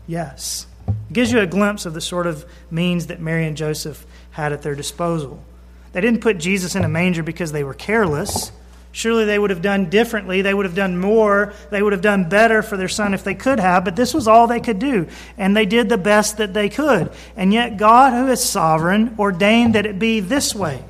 Yes. 0.07 0.65
It 0.87 1.13
gives 1.13 1.31
you 1.31 1.39
a 1.39 1.47
glimpse 1.47 1.85
of 1.85 1.93
the 1.93 2.01
sort 2.01 2.27
of 2.27 2.45
means 2.71 3.07
that 3.07 3.19
Mary 3.19 3.45
and 3.45 3.57
Joseph 3.57 4.05
had 4.31 4.53
at 4.53 4.61
their 4.61 4.75
disposal. 4.75 5.43
They 5.91 6.01
didn't 6.01 6.21
put 6.21 6.37
Jesus 6.37 6.75
in 6.75 6.83
a 6.83 6.89
manger 6.89 7.23
because 7.23 7.51
they 7.51 7.63
were 7.63 7.73
careless. 7.73 8.51
Surely 8.95 9.25
they 9.25 9.39
would 9.39 9.49
have 9.49 9.63
done 9.63 9.89
differently. 9.89 10.43
They 10.43 10.53
would 10.53 10.67
have 10.67 10.75
done 10.75 10.99
more. 10.99 11.51
They 11.71 11.81
would 11.81 11.93
have 11.93 12.03
done 12.03 12.29
better 12.29 12.61
for 12.61 12.77
their 12.77 12.87
son 12.87 13.15
if 13.15 13.23
they 13.23 13.33
could 13.33 13.59
have, 13.59 13.83
but 13.83 13.95
this 13.95 14.13
was 14.13 14.27
all 14.27 14.45
they 14.45 14.59
could 14.59 14.77
do. 14.77 15.07
And 15.35 15.57
they 15.57 15.65
did 15.65 15.89
the 15.89 15.97
best 15.97 16.37
that 16.37 16.53
they 16.53 16.69
could. 16.69 17.11
And 17.35 17.51
yet, 17.51 17.77
God, 17.77 18.13
who 18.13 18.27
is 18.27 18.41
sovereign, 18.41 19.15
ordained 19.17 19.73
that 19.73 19.87
it 19.87 19.97
be 19.97 20.19
this 20.19 20.53
way. 20.53 20.83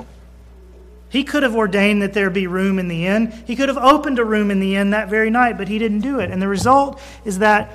He 1.07 1.23
could 1.23 1.43
have 1.43 1.55
ordained 1.55 2.01
that 2.01 2.11
there 2.11 2.29
be 2.29 2.45
room 2.45 2.77
in 2.77 2.89
the 2.89 3.07
inn. 3.07 3.31
He 3.47 3.55
could 3.55 3.69
have 3.69 3.77
opened 3.77 4.19
a 4.19 4.25
room 4.25 4.51
in 4.51 4.59
the 4.59 4.75
inn 4.75 4.89
that 4.89 5.07
very 5.07 5.29
night, 5.29 5.57
but 5.57 5.69
he 5.69 5.79
didn't 5.79 6.01
do 6.01 6.19
it. 6.19 6.29
And 6.29 6.41
the 6.41 6.47
result 6.49 7.01
is 7.23 7.39
that 7.39 7.71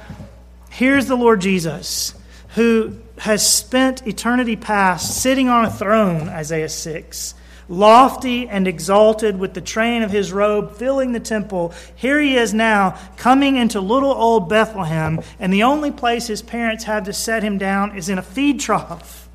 here's 0.69 1.07
the 1.07 1.17
Lord 1.17 1.41
Jesus, 1.41 2.12
who 2.51 2.99
has 3.17 3.51
spent 3.51 4.07
eternity 4.07 4.57
past 4.57 5.23
sitting 5.23 5.49
on 5.49 5.64
a 5.64 5.71
throne, 5.71 6.29
Isaiah 6.29 6.69
6 6.69 7.35
lofty 7.68 8.48
and 8.48 8.66
exalted 8.66 9.38
with 9.38 9.54
the 9.54 9.61
train 9.61 10.02
of 10.02 10.11
his 10.11 10.33
robe 10.33 10.74
filling 10.76 11.12
the 11.12 11.20
temple. 11.20 11.72
Here 11.94 12.20
he 12.20 12.37
is 12.37 12.54
now 12.54 12.98
coming 13.16 13.57
into 13.57 13.81
little 13.81 14.12
old 14.12 14.48
Bethlehem, 14.48 15.20
and 15.38 15.52
the 15.52 15.62
only 15.62 15.90
place 15.90 16.26
his 16.26 16.42
parents 16.42 16.85
have 16.85 17.04
to 17.04 17.12
set 17.12 17.42
him 17.42 17.59
down 17.59 17.96
is 17.96 18.09
in 18.09 18.18
a 18.18 18.22
feed 18.22 18.61
trough. 18.61 19.28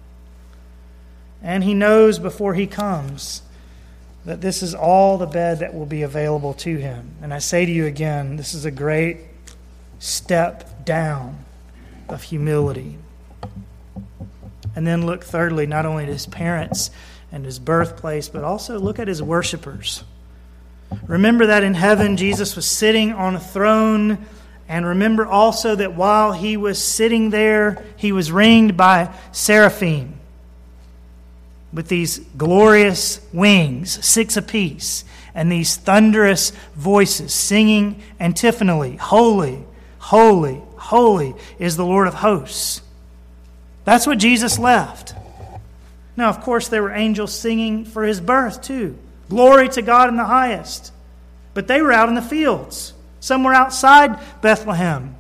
And 1.41 1.63
he 1.63 1.74
knows 1.74 2.19
before 2.19 2.54
he 2.54 2.67
comes 2.67 3.41
that 4.26 4.41
this 4.41 4.63
is 4.63 4.74
all 4.74 5.17
the 5.17 5.26
bed 5.26 5.60
that 5.60 5.74
will 5.74 5.86
be 5.86 6.02
available 6.02 6.54
to 6.54 6.78
him. 6.78 7.12
And 7.22 7.34
I 7.34 7.39
say 7.39 7.65
to 7.65 7.72
you 7.72 7.86
again, 7.86 8.38
this 8.38 8.54
is 8.54 8.63
a 8.63 8.72
great 8.72 9.17
step 10.00 10.86
down 10.86 11.43
of 12.08 12.24
humility. 12.24 12.98
And 14.76 14.88
then 14.88 15.06
look 15.06 15.24
thirdly, 15.24 15.67
not 15.67 15.86
only 15.86 16.06
to 16.06 16.12
his 16.13 16.26
parents 16.26 16.89
and 17.34 17.43
his 17.43 17.58
birthplace, 17.58 18.30
but 18.30 18.43
also 18.43 18.80
look 18.80 19.00
at 19.00 19.08
his 19.08 19.22
worshipers. 19.22 20.04
Remember 21.08 21.48
that 21.48 21.63
in 21.63 21.74
heaven, 21.74 22.15
Jesus 22.15 22.56
was 22.56 22.67
sitting 22.67 23.12
on 23.12 23.36
a 23.36 23.39
throne. 23.39 24.26
And 24.69 24.86
remember 24.86 25.26
also 25.26 25.76
that 25.76 25.96
while 25.96 26.32
he 26.32 26.56
was 26.56 26.82
sitting 26.82 27.32
there, 27.32 27.84
he 27.98 28.12
was 28.12 28.32
ringed 28.32 28.78
by 28.78 29.13
seraphim 29.32 30.13
with 31.74 31.88
these 31.88 32.19
glorious 32.38 33.19
wings, 33.34 34.06
six 34.06 34.38
apiece, 34.38 35.04
and 35.34 35.52
these 35.52 35.76
thunderous 35.76 36.52
voices 36.76 37.34
singing 37.34 38.04
antiphonally 38.19 38.96
Holy, 38.98 39.65
holy, 39.98 40.62
holy 40.78 41.34
is 41.58 41.78
the 41.78 41.86
Lord 41.86 42.08
of 42.08 42.13
hosts. 42.13 42.84
That's 43.86 44.06
what 44.06 44.19
Jesus 44.19 44.60
left. 44.60 45.15
Now, 46.15 46.30
of 46.30 46.41
course, 46.41 46.67
there 46.67 46.84
were 46.84 46.93
angels 46.93 47.34
singing 47.34 47.86
for 47.86 48.04
his 48.04 48.21
birth, 48.21 48.62
too. 48.62 48.97
Glory 49.30 49.69
to 49.69 49.82
God 49.82 50.10
in 50.10 50.15
the 50.15 50.26
highest. 50.26 50.91
But 51.54 51.67
they 51.67 51.82
were 51.82 51.91
out 51.91 52.10
in 52.10 52.15
the 52.15 52.21
fields, 52.21 52.93
somewhere 53.19 53.54
outside 53.54 54.19
Bethlehem, 54.41 55.15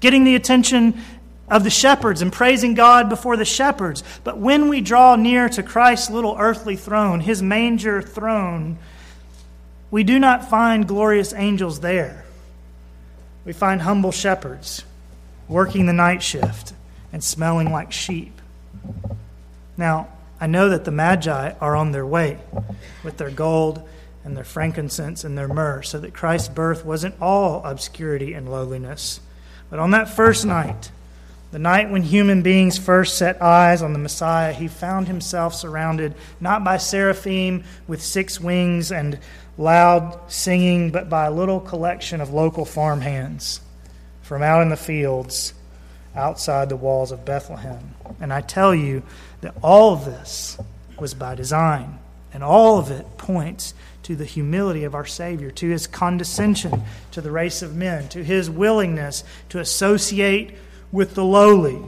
getting 0.00 0.24
the 0.24 0.34
attention 0.34 1.00
of 1.48 1.64
the 1.64 1.70
shepherds 1.70 2.22
and 2.22 2.32
praising 2.32 2.74
God 2.74 3.08
before 3.08 3.36
the 3.36 3.44
shepherds. 3.44 4.02
But 4.24 4.38
when 4.38 4.68
we 4.68 4.80
draw 4.80 5.16
near 5.16 5.48
to 5.50 5.62
Christ's 5.62 6.10
little 6.10 6.36
earthly 6.38 6.76
throne, 6.76 7.20
his 7.20 7.42
manger 7.42 8.00
throne, 8.00 8.78
we 9.90 10.02
do 10.02 10.18
not 10.18 10.48
find 10.48 10.88
glorious 10.88 11.34
angels 11.34 11.80
there. 11.80 12.24
We 13.44 13.52
find 13.52 13.82
humble 13.82 14.12
shepherds 14.12 14.84
working 15.48 15.86
the 15.86 15.92
night 15.92 16.22
shift 16.22 16.72
and 17.12 17.22
smelling 17.22 17.70
like 17.70 17.92
sheep. 17.92 18.40
Now, 19.76 20.08
I 20.42 20.48
know 20.48 20.70
that 20.70 20.84
the 20.84 20.90
Magi 20.90 21.52
are 21.60 21.76
on 21.76 21.92
their 21.92 22.04
way 22.04 22.38
with 23.04 23.16
their 23.16 23.30
gold 23.30 23.88
and 24.24 24.36
their 24.36 24.42
frankincense 24.42 25.22
and 25.22 25.38
their 25.38 25.46
myrrh, 25.46 25.82
so 25.82 26.00
that 26.00 26.14
Christ's 26.14 26.48
birth 26.48 26.84
wasn't 26.84 27.14
all 27.20 27.64
obscurity 27.64 28.34
and 28.34 28.50
lowliness. 28.50 29.20
But 29.70 29.78
on 29.78 29.92
that 29.92 30.08
first 30.08 30.44
night, 30.44 30.90
The 31.52 31.58
night 31.58 31.90
when 31.90 32.02
human 32.02 32.40
beings 32.40 32.78
first 32.78 33.18
set 33.18 33.42
eyes 33.42 33.82
on 33.82 33.92
the 33.92 33.98
Messiah, 33.98 34.54
he 34.54 34.68
found 34.68 35.06
himself 35.06 35.54
surrounded 35.54 36.14
not 36.40 36.64
by 36.64 36.78
seraphim 36.78 37.64
with 37.86 38.02
six 38.02 38.40
wings 38.40 38.90
and 38.90 39.18
loud 39.58 40.18
singing, 40.32 40.90
but 40.90 41.10
by 41.10 41.26
a 41.26 41.30
little 41.30 41.60
collection 41.60 42.22
of 42.22 42.32
local 42.32 42.64
farmhands 42.64 43.60
from 44.22 44.42
out 44.42 44.62
in 44.62 44.70
the 44.70 44.78
fields 44.78 45.52
outside 46.16 46.70
the 46.70 46.76
walls 46.76 47.12
of 47.12 47.26
Bethlehem. 47.26 47.94
And 48.18 48.32
I 48.32 48.40
tell 48.40 48.74
you 48.74 49.02
that 49.42 49.54
all 49.62 49.92
of 49.92 50.04
this 50.04 50.58
was 50.98 51.14
by 51.14 51.34
design, 51.34 51.98
and 52.32 52.42
all 52.42 52.78
of 52.78 52.90
it 52.90 53.18
points 53.18 53.74
to 54.04 54.16
the 54.16 54.24
humility 54.24 54.84
of 54.84 54.94
our 54.94 55.06
Savior, 55.06 55.50
to 55.50 55.68
his 55.68 55.86
condescension 55.86 56.82
to 57.12 57.20
the 57.20 57.30
race 57.30 57.62
of 57.62 57.76
men, 57.76 58.08
to 58.08 58.24
his 58.24 58.50
willingness 58.50 59.22
to 59.50 59.60
associate 59.60 60.54
with 60.90 61.14
the 61.14 61.24
lowly, 61.24 61.78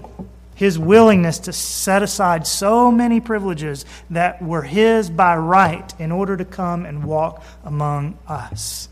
his 0.54 0.78
willingness 0.78 1.38
to 1.40 1.52
set 1.52 2.02
aside 2.02 2.46
so 2.46 2.90
many 2.90 3.20
privileges 3.20 3.84
that 4.10 4.40
were 4.40 4.62
his 4.62 5.10
by 5.10 5.36
right 5.36 5.92
in 5.98 6.12
order 6.12 6.36
to 6.36 6.44
come 6.44 6.86
and 6.86 7.04
walk 7.04 7.42
among 7.64 8.16
us. 8.28 8.88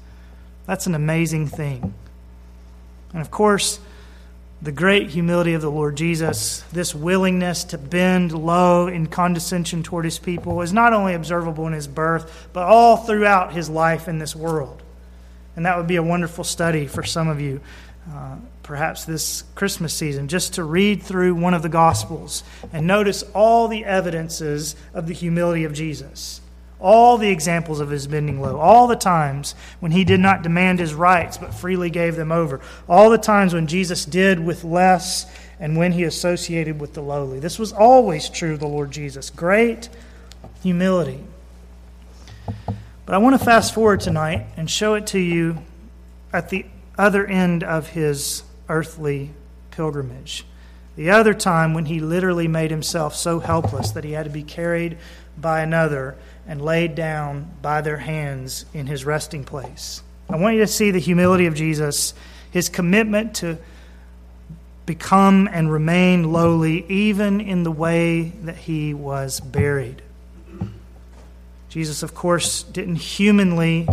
That's 0.66 0.86
an 0.86 0.94
amazing 0.94 1.46
thing. 1.48 1.94
And 3.12 3.20
of 3.20 3.30
course, 3.30 3.78
the 4.62 4.72
great 4.72 5.10
humility 5.10 5.54
of 5.54 5.60
the 5.60 5.70
Lord 5.70 5.96
Jesus, 5.96 6.60
this 6.72 6.94
willingness 6.94 7.64
to 7.64 7.78
bend 7.78 8.30
low 8.30 8.86
in 8.86 9.08
condescension 9.08 9.82
toward 9.82 10.04
his 10.04 10.20
people, 10.20 10.62
is 10.62 10.72
not 10.72 10.92
only 10.92 11.14
observable 11.14 11.66
in 11.66 11.72
his 11.72 11.88
birth, 11.88 12.48
but 12.52 12.62
all 12.62 12.96
throughout 12.96 13.52
his 13.52 13.68
life 13.68 14.06
in 14.06 14.18
this 14.18 14.36
world. 14.36 14.80
And 15.56 15.66
that 15.66 15.76
would 15.76 15.88
be 15.88 15.96
a 15.96 16.02
wonderful 16.02 16.44
study 16.44 16.86
for 16.86 17.02
some 17.02 17.28
of 17.28 17.40
you 17.40 17.60
uh, 18.12 18.36
perhaps 18.62 19.04
this 19.04 19.42
Christmas 19.54 19.92
season, 19.92 20.28
just 20.28 20.54
to 20.54 20.64
read 20.64 21.02
through 21.02 21.34
one 21.34 21.54
of 21.54 21.62
the 21.62 21.68
Gospels 21.68 22.44
and 22.72 22.86
notice 22.86 23.24
all 23.34 23.68
the 23.68 23.84
evidences 23.84 24.76
of 24.94 25.08
the 25.08 25.14
humility 25.14 25.64
of 25.64 25.72
Jesus, 25.72 26.40
all 26.82 27.16
the 27.16 27.30
examples 27.30 27.80
of 27.80 27.88
his 27.88 28.06
bending 28.06 28.40
low, 28.40 28.58
all 28.58 28.86
the 28.86 28.96
times 28.96 29.54
when 29.80 29.92
he 29.92 30.04
did 30.04 30.20
not 30.20 30.42
demand 30.42 30.80
his 30.80 30.92
rights 30.92 31.38
but 31.38 31.54
freely 31.54 31.88
gave 31.88 32.16
them 32.16 32.32
over, 32.32 32.60
all 32.88 33.08
the 33.08 33.18
times 33.18 33.54
when 33.54 33.66
Jesus 33.66 34.04
did 34.04 34.44
with 34.44 34.64
less 34.64 35.26
and 35.60 35.76
when 35.76 35.92
he 35.92 36.02
associated 36.02 36.80
with 36.80 36.92
the 36.92 37.00
lowly. 37.00 37.38
This 37.38 37.58
was 37.58 37.72
always 37.72 38.28
true 38.28 38.52
of 38.52 38.60
the 38.60 38.66
Lord 38.66 38.90
Jesus. 38.90 39.30
Great 39.30 39.88
humility. 40.62 41.20
But 43.06 43.14
I 43.14 43.18
want 43.18 43.38
to 43.38 43.44
fast 43.44 43.72
forward 43.72 44.00
tonight 44.00 44.46
and 44.56 44.68
show 44.68 44.94
it 44.94 45.06
to 45.08 45.18
you 45.18 45.58
at 46.32 46.48
the 46.48 46.66
other 46.98 47.24
end 47.26 47.62
of 47.62 47.90
his 47.90 48.42
earthly 48.68 49.30
pilgrimage. 49.70 50.44
The 50.96 51.10
other 51.10 51.32
time 51.32 51.74
when 51.74 51.86
he 51.86 52.00
literally 52.00 52.48
made 52.48 52.70
himself 52.70 53.14
so 53.14 53.38
helpless 53.40 53.92
that 53.92 54.04
he 54.04 54.12
had 54.12 54.24
to 54.24 54.30
be 54.30 54.42
carried 54.42 54.98
by 55.38 55.60
another 55.60 56.16
and 56.46 56.60
laid 56.62 56.94
down 56.94 57.50
by 57.62 57.80
their 57.80 57.98
hands 57.98 58.64
in 58.74 58.86
his 58.86 59.04
resting 59.04 59.44
place. 59.44 60.02
I 60.28 60.36
want 60.36 60.54
you 60.54 60.60
to 60.62 60.66
see 60.66 60.90
the 60.90 60.98
humility 60.98 61.46
of 61.46 61.54
Jesus, 61.54 62.14
his 62.50 62.68
commitment 62.68 63.36
to 63.36 63.58
become 64.86 65.48
and 65.52 65.70
remain 65.70 66.32
lowly, 66.32 66.84
even 66.88 67.40
in 67.40 67.62
the 67.62 67.70
way 67.70 68.32
that 68.42 68.56
he 68.56 68.94
was 68.94 69.40
buried. 69.40 70.02
Jesus, 71.68 72.02
of 72.02 72.14
course, 72.14 72.62
didn't 72.64 72.96
humanly 72.96 73.88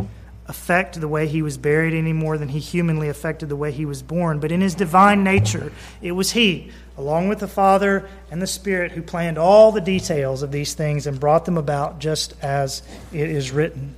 affect 0.47 0.99
the 0.99 1.07
way 1.07 1.27
he 1.27 1.41
was 1.41 1.57
buried 1.57 1.93
any 1.93 2.11
more 2.11 2.37
than 2.37 2.49
he 2.49 2.59
humanly 2.59 3.07
affected 3.07 3.47
the 3.49 3.55
way 3.55 3.71
he 3.71 3.85
was 3.85 4.01
born. 4.01 4.39
But 4.39 4.51
in 4.51 4.61
his 4.61 4.73
divine 4.75 5.23
nature, 5.23 5.71
it 6.01 6.13
was 6.13 6.31
he, 6.31 6.71
along 6.99 7.29
with 7.29 7.39
the 7.39 7.47
Father 7.47 8.07
and 8.29 8.41
the 8.41 8.47
Spirit, 8.47 8.91
who 8.91 9.01
planned 9.01 9.37
all 9.37 9.71
the 9.71 9.79
details 9.79 10.43
of 10.43 10.51
these 10.51 10.73
things 10.73 11.07
and 11.07 11.19
brought 11.19 11.45
them 11.45 11.57
about 11.57 11.99
just 11.99 12.33
as 12.43 12.83
it 13.13 13.29
is 13.29 13.51
written. 13.51 13.95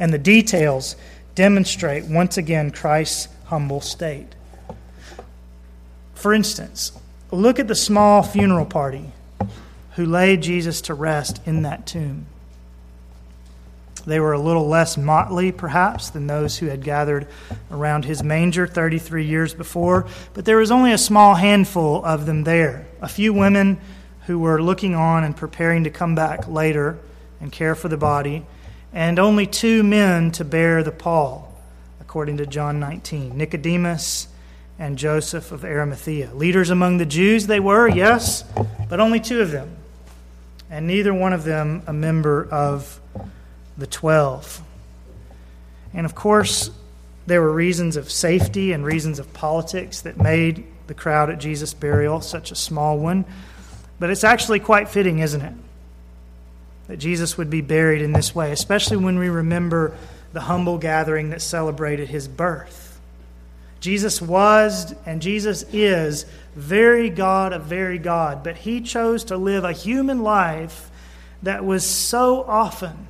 And 0.00 0.12
the 0.12 0.18
details 0.18 0.96
demonstrate 1.34 2.04
once 2.04 2.38
again 2.38 2.70
Christ's 2.70 3.28
humble 3.44 3.82
state. 3.82 4.34
For 6.14 6.32
instance, 6.32 6.92
look 7.30 7.58
at 7.58 7.68
the 7.68 7.74
small 7.74 8.22
funeral 8.22 8.64
party 8.64 9.12
who 9.96 10.06
laid 10.06 10.42
Jesus 10.42 10.80
to 10.82 10.94
rest 10.94 11.40
in 11.44 11.62
that 11.62 11.86
tomb. 11.86 12.26
They 14.08 14.20
were 14.20 14.32
a 14.32 14.40
little 14.40 14.66
less 14.66 14.96
motley, 14.96 15.52
perhaps, 15.52 16.08
than 16.08 16.26
those 16.26 16.56
who 16.56 16.66
had 16.68 16.82
gathered 16.82 17.26
around 17.70 18.06
his 18.06 18.22
manger 18.22 18.66
33 18.66 19.26
years 19.26 19.52
before, 19.52 20.06
but 20.32 20.46
there 20.46 20.56
was 20.56 20.70
only 20.70 20.92
a 20.92 20.98
small 20.98 21.34
handful 21.34 22.02
of 22.02 22.24
them 22.24 22.44
there. 22.44 22.86
A 23.02 23.08
few 23.08 23.34
women 23.34 23.78
who 24.24 24.38
were 24.38 24.62
looking 24.62 24.94
on 24.94 25.24
and 25.24 25.36
preparing 25.36 25.84
to 25.84 25.90
come 25.90 26.14
back 26.14 26.48
later 26.48 26.98
and 27.38 27.52
care 27.52 27.74
for 27.74 27.88
the 27.88 27.98
body, 27.98 28.46
and 28.94 29.18
only 29.18 29.46
two 29.46 29.82
men 29.82 30.32
to 30.32 30.44
bear 30.44 30.82
the 30.82 30.90
pall, 30.90 31.54
according 32.00 32.38
to 32.38 32.46
John 32.46 32.80
19 32.80 33.36
Nicodemus 33.36 34.28
and 34.78 34.96
Joseph 34.96 35.52
of 35.52 35.66
Arimathea. 35.66 36.32
Leaders 36.32 36.70
among 36.70 36.96
the 36.96 37.04
Jews 37.04 37.46
they 37.46 37.60
were, 37.60 37.86
yes, 37.86 38.42
but 38.88 39.00
only 39.00 39.20
two 39.20 39.42
of 39.42 39.50
them, 39.50 39.76
and 40.70 40.86
neither 40.86 41.12
one 41.12 41.34
of 41.34 41.44
them 41.44 41.82
a 41.86 41.92
member 41.92 42.48
of 42.50 42.97
the 43.78 43.86
twelve. 43.86 44.60
And 45.94 46.04
of 46.04 46.14
course, 46.14 46.70
there 47.26 47.40
were 47.40 47.52
reasons 47.52 47.96
of 47.96 48.10
safety 48.10 48.72
and 48.72 48.84
reasons 48.84 49.18
of 49.18 49.32
politics 49.32 50.02
that 50.02 50.20
made 50.20 50.66
the 50.86 50.94
crowd 50.94 51.30
at 51.30 51.38
Jesus' 51.38 51.74
burial 51.74 52.20
such 52.20 52.50
a 52.50 52.56
small 52.56 52.98
one. 52.98 53.24
But 53.98 54.10
it's 54.10 54.24
actually 54.24 54.60
quite 54.60 54.88
fitting, 54.88 55.20
isn't 55.20 55.40
it? 55.40 55.54
That 56.88 56.96
Jesus 56.96 57.36
would 57.36 57.50
be 57.50 57.60
buried 57.60 58.02
in 58.02 58.12
this 58.12 58.34
way, 58.34 58.52
especially 58.52 58.96
when 58.96 59.18
we 59.18 59.28
remember 59.28 59.96
the 60.32 60.40
humble 60.40 60.78
gathering 60.78 61.30
that 61.30 61.42
celebrated 61.42 62.08
his 62.08 62.28
birth. 62.28 62.98
Jesus 63.80 64.20
was 64.20 64.94
and 65.06 65.22
Jesus 65.22 65.64
is 65.72 66.26
very 66.56 67.10
God 67.10 67.52
of 67.52 67.64
very 67.64 67.98
God, 67.98 68.42
but 68.42 68.56
he 68.56 68.80
chose 68.80 69.24
to 69.24 69.36
live 69.36 69.64
a 69.64 69.72
human 69.72 70.22
life 70.22 70.90
that 71.42 71.64
was 71.64 71.86
so 71.86 72.42
often 72.42 73.06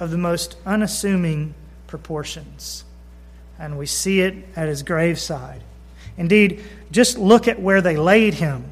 of 0.00 0.10
the 0.10 0.18
most 0.18 0.56
unassuming 0.64 1.54
proportions. 1.86 2.84
And 3.58 3.78
we 3.78 3.86
see 3.86 4.20
it 4.20 4.34
at 4.54 4.68
his 4.68 4.82
graveside. 4.82 5.62
Indeed, 6.16 6.62
just 6.90 7.18
look 7.18 7.48
at 7.48 7.60
where 7.60 7.80
they 7.80 7.96
laid 7.96 8.34
him 8.34 8.64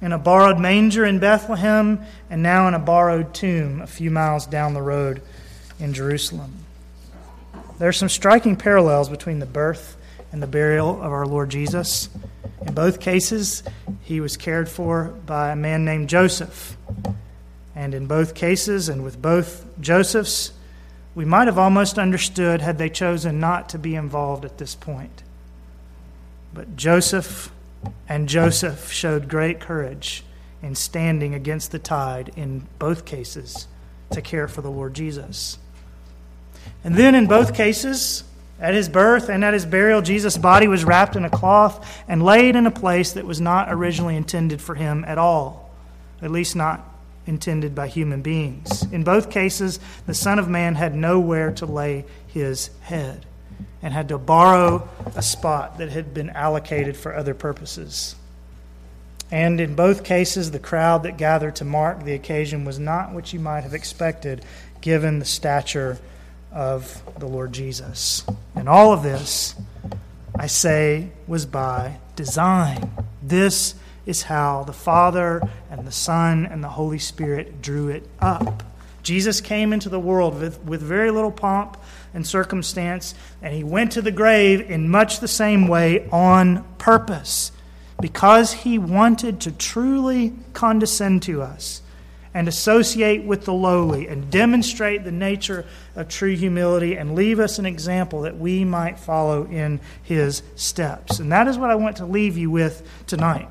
in 0.00 0.12
a 0.12 0.18
borrowed 0.18 0.58
manger 0.58 1.04
in 1.04 1.18
Bethlehem, 1.18 2.00
and 2.30 2.42
now 2.42 2.68
in 2.68 2.74
a 2.74 2.78
borrowed 2.78 3.34
tomb 3.34 3.82
a 3.82 3.86
few 3.86 4.10
miles 4.10 4.46
down 4.46 4.72
the 4.72 4.80
road 4.80 5.20
in 5.78 5.92
Jerusalem. 5.92 6.52
There 7.78 7.88
are 7.88 7.92
some 7.92 8.08
striking 8.08 8.56
parallels 8.56 9.08
between 9.08 9.38
the 9.40 9.46
birth 9.46 9.96
and 10.32 10.42
the 10.42 10.46
burial 10.46 11.02
of 11.02 11.12
our 11.12 11.26
Lord 11.26 11.50
Jesus. 11.50 12.08
In 12.62 12.74
both 12.74 13.00
cases, 13.00 13.62
he 14.02 14.20
was 14.20 14.36
cared 14.36 14.68
for 14.68 15.04
by 15.26 15.50
a 15.50 15.56
man 15.56 15.84
named 15.84 16.08
Joseph. 16.08 16.76
And 17.80 17.94
in 17.94 18.04
both 18.04 18.34
cases, 18.34 18.90
and 18.90 19.02
with 19.02 19.22
both 19.22 19.64
Josephs, 19.80 20.52
we 21.14 21.24
might 21.24 21.46
have 21.46 21.56
almost 21.56 21.98
understood 21.98 22.60
had 22.60 22.76
they 22.76 22.90
chosen 22.90 23.40
not 23.40 23.70
to 23.70 23.78
be 23.78 23.94
involved 23.94 24.44
at 24.44 24.58
this 24.58 24.74
point. 24.74 25.22
But 26.52 26.76
Joseph 26.76 27.50
and 28.06 28.28
Joseph 28.28 28.92
showed 28.92 29.30
great 29.30 29.60
courage 29.60 30.24
in 30.62 30.74
standing 30.74 31.32
against 31.32 31.72
the 31.72 31.78
tide 31.78 32.32
in 32.36 32.66
both 32.78 33.06
cases 33.06 33.66
to 34.10 34.20
care 34.20 34.46
for 34.46 34.60
the 34.60 34.70
Lord 34.70 34.92
Jesus. 34.92 35.56
And 36.84 36.96
then 36.96 37.14
in 37.14 37.26
both 37.26 37.54
cases, 37.54 38.24
at 38.60 38.74
his 38.74 38.90
birth 38.90 39.30
and 39.30 39.42
at 39.42 39.54
his 39.54 39.64
burial, 39.64 40.02
Jesus' 40.02 40.36
body 40.36 40.68
was 40.68 40.84
wrapped 40.84 41.16
in 41.16 41.24
a 41.24 41.30
cloth 41.30 42.02
and 42.06 42.22
laid 42.22 42.56
in 42.56 42.66
a 42.66 42.70
place 42.70 43.12
that 43.12 43.24
was 43.24 43.40
not 43.40 43.72
originally 43.72 44.16
intended 44.16 44.60
for 44.60 44.74
him 44.74 45.02
at 45.06 45.16
all, 45.16 45.70
at 46.20 46.30
least 46.30 46.54
not 46.54 46.89
intended 47.30 47.74
by 47.74 47.86
human 47.86 48.20
beings. 48.20 48.82
In 48.92 49.04
both 49.04 49.30
cases, 49.30 49.78
the 50.06 50.14
Son 50.14 50.38
of 50.38 50.48
Man 50.48 50.74
had 50.74 50.94
nowhere 50.94 51.52
to 51.52 51.64
lay 51.64 52.04
his 52.26 52.70
head 52.82 53.24
and 53.80 53.94
had 53.94 54.08
to 54.08 54.18
borrow 54.18 54.88
a 55.14 55.22
spot 55.22 55.78
that 55.78 55.90
had 55.90 56.12
been 56.12 56.28
allocated 56.30 56.96
for 56.96 57.14
other 57.14 57.32
purposes. 57.32 58.16
And 59.30 59.60
in 59.60 59.76
both 59.76 60.02
cases, 60.02 60.50
the 60.50 60.58
crowd 60.58 61.04
that 61.04 61.16
gathered 61.16 61.56
to 61.56 61.64
mark 61.64 62.02
the 62.02 62.14
occasion 62.14 62.64
was 62.64 62.80
not 62.80 63.12
what 63.12 63.32
you 63.32 63.38
might 63.38 63.62
have 63.62 63.74
expected 63.74 64.44
given 64.80 65.20
the 65.20 65.24
stature 65.24 65.98
of 66.52 67.00
the 67.16 67.26
Lord 67.28 67.52
Jesus. 67.52 68.24
And 68.56 68.68
all 68.68 68.92
of 68.92 69.04
this, 69.04 69.54
I 70.36 70.48
say, 70.48 71.10
was 71.28 71.46
by 71.46 71.98
design. 72.16 72.90
This 73.22 73.74
is 74.06 74.22
how 74.22 74.64
the 74.64 74.72
Father 74.72 75.42
and 75.70 75.86
the 75.86 75.92
Son 75.92 76.46
and 76.46 76.62
the 76.64 76.68
Holy 76.68 76.98
Spirit 76.98 77.62
drew 77.62 77.88
it 77.88 78.08
up. 78.20 78.62
Jesus 79.02 79.40
came 79.40 79.72
into 79.72 79.88
the 79.88 80.00
world 80.00 80.38
with, 80.38 80.62
with 80.64 80.82
very 80.82 81.10
little 81.10 81.32
pomp 81.32 81.76
and 82.12 82.26
circumstance, 82.26 83.14
and 83.40 83.54
he 83.54 83.64
went 83.64 83.92
to 83.92 84.02
the 84.02 84.10
grave 84.10 84.70
in 84.70 84.88
much 84.88 85.20
the 85.20 85.28
same 85.28 85.68
way 85.68 86.08
on 86.10 86.64
purpose. 86.78 87.52
because 88.00 88.52
he 88.52 88.78
wanted 88.78 89.40
to 89.40 89.52
truly 89.52 90.32
condescend 90.52 91.22
to 91.24 91.42
us 91.42 91.82
and 92.32 92.46
associate 92.46 93.24
with 93.24 93.44
the 93.44 93.52
lowly 93.52 94.06
and 94.06 94.30
demonstrate 94.30 95.02
the 95.04 95.12
nature 95.12 95.64
of 95.96 96.08
true 96.08 96.34
humility 96.34 96.96
and 96.96 97.14
leave 97.14 97.40
us 97.40 97.58
an 97.58 97.66
example 97.66 98.22
that 98.22 98.38
we 98.38 98.64
might 98.64 98.98
follow 98.98 99.44
in 99.46 99.80
his 100.02 100.42
steps. 100.54 101.18
And 101.18 101.32
that 101.32 101.48
is 101.48 101.58
what 101.58 101.70
I 101.70 101.74
want 101.74 101.96
to 101.96 102.06
leave 102.06 102.36
you 102.36 102.50
with 102.50 102.86
tonight. 103.06 103.48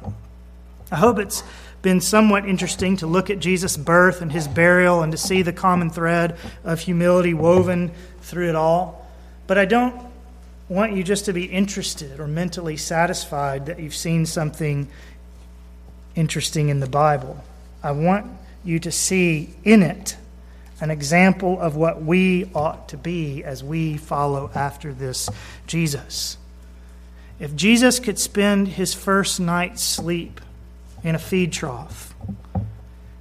I 0.91 0.95
hope 0.95 1.19
it's 1.19 1.43
been 1.81 2.01
somewhat 2.01 2.45
interesting 2.47 2.97
to 2.97 3.07
look 3.07 3.29
at 3.29 3.39
Jesus' 3.39 3.77
birth 3.77 4.21
and 4.21 4.31
his 4.31 4.47
burial 4.47 5.01
and 5.01 5.11
to 5.11 5.17
see 5.17 5.41
the 5.41 5.53
common 5.53 5.89
thread 5.89 6.37
of 6.63 6.79
humility 6.79 7.33
woven 7.33 7.91
through 8.21 8.49
it 8.49 8.55
all. 8.55 9.07
But 9.47 9.57
I 9.57 9.65
don't 9.65 10.09
want 10.67 10.93
you 10.93 11.03
just 11.03 11.25
to 11.25 11.33
be 11.33 11.45
interested 11.45 12.19
or 12.19 12.27
mentally 12.27 12.77
satisfied 12.77 13.67
that 13.67 13.79
you've 13.79 13.95
seen 13.95 14.25
something 14.25 14.87
interesting 16.15 16.69
in 16.69 16.79
the 16.79 16.87
Bible. 16.87 17.43
I 17.81 17.91
want 17.91 18.25
you 18.63 18.79
to 18.79 18.91
see 18.91 19.53
in 19.63 19.81
it 19.83 20.17
an 20.81 20.91
example 20.91 21.59
of 21.59 21.75
what 21.75 22.03
we 22.03 22.49
ought 22.53 22.89
to 22.89 22.97
be 22.97 23.43
as 23.43 23.63
we 23.63 23.97
follow 23.97 24.51
after 24.53 24.93
this 24.93 25.29
Jesus. 25.67 26.37
If 27.39 27.55
Jesus 27.55 27.99
could 27.99 28.19
spend 28.19 28.67
his 28.67 28.93
first 28.93 29.39
night's 29.39 29.81
sleep 29.81 30.41
in 31.03 31.15
a 31.15 31.19
feed 31.19 31.51
trough, 31.51 32.13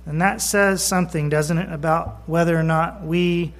And 0.06 0.20
that 0.22 0.40
says 0.40 0.82
something, 0.82 1.28
doesn't 1.28 1.58
it, 1.58 1.70
about 1.70 2.22
whether 2.26 2.58
or 2.58 2.62
not 2.62 3.02
we 3.02 3.52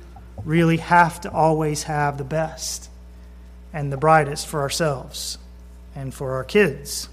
really 0.45 0.79
have 0.79 1.21
to 1.21 1.31
always 1.31 1.85
have 1.85 2.17
the 2.19 2.25
best 2.25 2.89
and 3.73 3.93
the 3.93 3.97
brightest 3.97 4.47
for 4.47 4.61
ourselves 4.61 5.39
and 5.95 6.13
for 6.15 6.33
our 6.35 6.45
kids. 6.45 7.09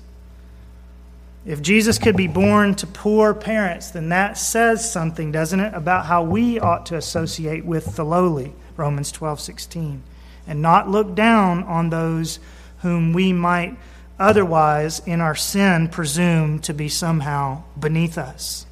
If 1.46 1.62
Jesus 1.62 2.00
could 2.00 2.16
be 2.16 2.28
born 2.28 2.74
to 2.76 2.88
poor 2.88 3.34
parents, 3.34 3.92
then 3.92 4.10
that 4.10 4.38
says 4.38 4.90
something, 4.92 5.32
doesn't 5.32 5.60
it, 5.60 5.74
about 5.74 6.06
how 6.06 6.24
we 6.24 6.60
ought 6.60 6.88
to 6.88 6.98
associate 6.98 7.66
with 7.66 7.96
the 7.96 8.06
lowly, 8.06 8.54
Romans 8.78 9.12
12, 9.12 9.40
16, 9.40 10.02
and 10.48 10.62
not 10.62 10.90
look 10.90 11.14
down 11.14 11.64
on 11.64 11.90
those 11.90 12.40
whom 12.80 13.14
we 13.14 13.32
might 13.32 13.78
otherwise, 14.20 15.02
in 15.06 15.22
our 15.22 15.36
sin, 15.36 15.88
presume 15.88 16.60
to 16.60 16.74
be 16.74 16.90
somehow 16.90 17.64
beneath 17.80 18.18
us. 18.18 18.66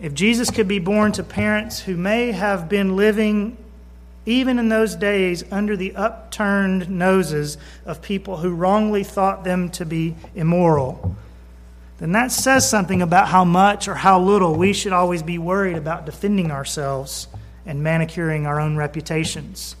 If 0.00 0.14
Jesus 0.14 0.50
could 0.50 0.68
be 0.68 0.78
born 0.78 1.12
to 1.12 1.22
parents 1.22 1.80
who 1.80 1.96
may 1.96 2.32
have 2.32 2.68
been 2.68 2.96
living 2.96 3.56
even 4.26 4.58
in 4.58 4.68
those 4.70 4.96
days, 4.96 5.44
under 5.50 5.76
the 5.76 5.94
upturned 5.94 6.88
noses 6.88 7.58
of 7.84 8.00
people 8.00 8.38
who 8.38 8.54
wrongly 8.54 9.04
thought 9.04 9.44
them 9.44 9.68
to 9.70 9.84
be 9.84 10.14
immoral, 10.34 11.14
then 11.98 12.12
that 12.12 12.32
says 12.32 12.68
something 12.68 13.02
about 13.02 13.28
how 13.28 13.44
much 13.44 13.86
or 13.86 13.94
how 13.94 14.18
little 14.18 14.54
we 14.54 14.72
should 14.72 14.92
always 14.92 15.22
be 15.22 15.38
worried 15.38 15.76
about 15.76 16.06
defending 16.06 16.50
ourselves 16.50 17.28
and 17.66 17.82
manicuring 17.82 18.46
our 18.46 18.60
own 18.60 18.76
reputations. 18.76 19.76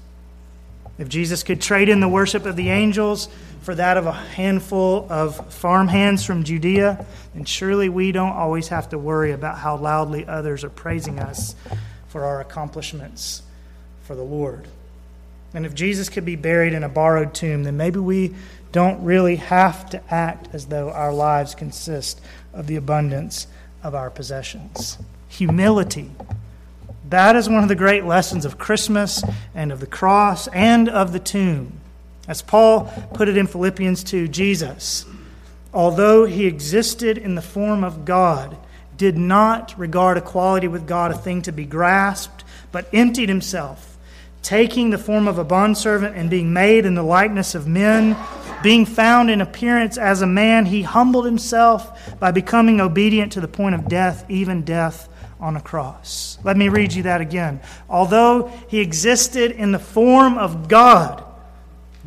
If 0.98 1.08
Jesus 1.08 1.42
could 1.42 1.60
trade 1.60 1.88
in 1.88 2.00
the 2.00 2.08
worship 2.08 2.46
of 2.46 2.54
the 2.54 2.70
angels 2.70 3.28
for 3.64 3.74
that 3.74 3.96
of 3.96 4.06
a 4.06 4.12
handful 4.12 5.06
of 5.08 5.54
farmhands 5.54 6.22
from 6.22 6.44
Judea, 6.44 7.06
then 7.32 7.46
surely 7.46 7.88
we 7.88 8.12
don't 8.12 8.34
always 8.34 8.68
have 8.68 8.90
to 8.90 8.98
worry 8.98 9.32
about 9.32 9.56
how 9.56 9.76
loudly 9.76 10.26
others 10.26 10.64
are 10.64 10.70
praising 10.70 11.18
us 11.18 11.56
for 12.08 12.24
our 12.24 12.42
accomplishments 12.42 13.42
for 14.02 14.14
the 14.14 14.22
Lord. 14.22 14.68
And 15.54 15.64
if 15.64 15.74
Jesus 15.74 16.10
could 16.10 16.26
be 16.26 16.36
buried 16.36 16.74
in 16.74 16.84
a 16.84 16.90
borrowed 16.90 17.32
tomb, 17.32 17.64
then 17.64 17.78
maybe 17.78 17.98
we 17.98 18.34
don't 18.70 19.02
really 19.02 19.36
have 19.36 19.88
to 19.90 20.12
act 20.12 20.48
as 20.52 20.66
though 20.66 20.90
our 20.90 21.14
lives 21.14 21.54
consist 21.54 22.20
of 22.52 22.66
the 22.66 22.76
abundance 22.76 23.46
of 23.82 23.94
our 23.94 24.10
possessions. 24.10 24.98
Humility. 25.28 26.10
That 27.08 27.34
is 27.34 27.48
one 27.48 27.62
of 27.62 27.70
the 27.70 27.74
great 27.74 28.04
lessons 28.04 28.44
of 28.44 28.58
Christmas 28.58 29.24
and 29.54 29.72
of 29.72 29.80
the 29.80 29.86
cross 29.86 30.48
and 30.48 30.86
of 30.90 31.14
the 31.14 31.18
tomb. 31.18 31.80
As 32.26 32.42
Paul 32.42 32.92
put 33.14 33.28
it 33.28 33.36
in 33.36 33.46
Philippians 33.46 34.04
2, 34.04 34.28
Jesus, 34.28 35.04
although 35.72 36.24
he 36.24 36.46
existed 36.46 37.18
in 37.18 37.34
the 37.34 37.42
form 37.42 37.84
of 37.84 38.04
God, 38.04 38.56
did 38.96 39.16
not 39.16 39.74
regard 39.78 40.16
equality 40.16 40.68
with 40.68 40.86
God 40.86 41.10
a 41.10 41.18
thing 41.18 41.42
to 41.42 41.52
be 41.52 41.64
grasped, 41.64 42.44
but 42.72 42.88
emptied 42.92 43.28
himself 43.28 43.94
taking 44.44 44.90
the 44.90 44.98
form 44.98 45.26
of 45.26 45.38
a 45.38 45.44
bondservant 45.44 46.14
and 46.14 46.30
being 46.30 46.52
made 46.52 46.84
in 46.84 46.94
the 46.94 47.02
likeness 47.02 47.54
of 47.54 47.66
men, 47.66 48.16
being 48.62 48.84
found 48.84 49.30
in 49.30 49.40
appearance 49.40 49.96
as 49.96 50.20
a 50.22 50.26
man, 50.26 50.66
he 50.66 50.82
humbled 50.82 51.24
himself 51.24 52.14
by 52.20 52.30
becoming 52.30 52.80
obedient 52.80 53.32
to 53.32 53.40
the 53.40 53.48
point 53.48 53.74
of 53.74 53.88
death, 53.88 54.24
even 54.28 54.62
death 54.62 55.08
on 55.40 55.56
a 55.56 55.60
cross. 55.60 56.38
Let 56.44 56.58
me 56.58 56.68
read 56.68 56.92
you 56.92 57.04
that 57.04 57.22
again. 57.22 57.60
Although 57.88 58.48
he 58.68 58.80
existed 58.80 59.50
in 59.50 59.72
the 59.72 59.78
form 59.78 60.36
of 60.36 60.68
God, 60.68 61.23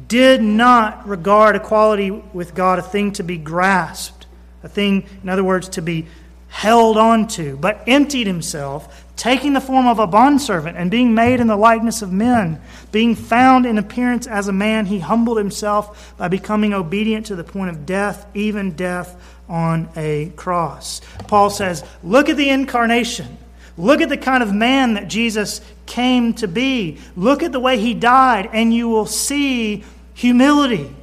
did 0.07 0.41
not 0.41 1.07
regard 1.07 1.55
equality 1.55 2.11
with 2.11 2.55
God 2.55 2.79
a 2.79 2.81
thing 2.81 3.11
to 3.13 3.23
be 3.23 3.37
grasped, 3.37 4.25
a 4.63 4.69
thing, 4.69 5.07
in 5.21 5.29
other 5.29 5.43
words, 5.43 5.69
to 5.69 5.81
be 5.81 6.07
held 6.49 6.97
on 6.97 7.27
to, 7.27 7.57
but 7.57 7.83
emptied 7.87 8.27
himself, 8.27 9.05
taking 9.15 9.53
the 9.53 9.61
form 9.61 9.87
of 9.87 9.99
a 9.99 10.07
bondservant 10.07 10.77
and 10.77 10.89
being 10.89 11.13
made 11.13 11.39
in 11.39 11.47
the 11.47 11.57
likeness 11.57 12.01
of 12.01 12.11
men, 12.11 12.61
being 12.91 13.15
found 13.15 13.65
in 13.65 13.77
appearance 13.77 14.27
as 14.27 14.47
a 14.47 14.53
man, 14.53 14.85
he 14.85 14.99
humbled 14.99 15.37
himself 15.37 16.15
by 16.17 16.27
becoming 16.27 16.73
obedient 16.73 17.25
to 17.25 17.35
the 17.35 17.43
point 17.43 17.69
of 17.69 17.85
death, 17.85 18.25
even 18.33 18.71
death 18.71 19.19
on 19.49 19.89
a 19.95 20.31
cross. 20.35 21.01
Paul 21.27 21.49
says, 21.49 21.83
Look 22.03 22.29
at 22.29 22.37
the 22.37 22.49
incarnation. 22.49 23.37
Look 23.77 24.01
at 24.01 24.09
the 24.09 24.17
kind 24.17 24.41
of 24.41 24.53
man 24.53 24.95
that 24.95 25.07
Jesus 25.07 25.61
came 25.85 26.33
to 26.35 26.47
be. 26.47 26.97
Look 27.15 27.43
at 27.43 27.51
the 27.51 27.59
way 27.59 27.79
he 27.79 27.93
died, 27.93 28.49
and 28.51 28.73
you 28.73 28.87
will 28.89 29.05
see 29.05 29.83
humility. 30.17 30.93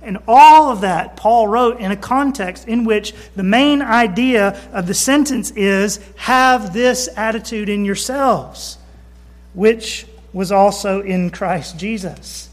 And 0.00 0.18
all 0.26 0.70
of 0.70 0.80
that 0.80 1.16
Paul 1.16 1.48
wrote 1.48 1.80
in 1.80 1.90
a 1.90 1.96
context 1.96 2.66
in 2.66 2.84
which 2.84 3.14
the 3.36 3.42
main 3.42 3.82
idea 3.82 4.58
of 4.72 4.86
the 4.86 4.94
sentence 4.94 5.50
is 5.50 6.00
have 6.16 6.72
this 6.72 7.08
attitude 7.14 7.68
in 7.68 7.84
yourselves, 7.84 8.78
which 9.52 10.06
was 10.32 10.50
also 10.50 11.02
in 11.02 11.30
Christ 11.30 11.78
Jesus. 11.78 12.48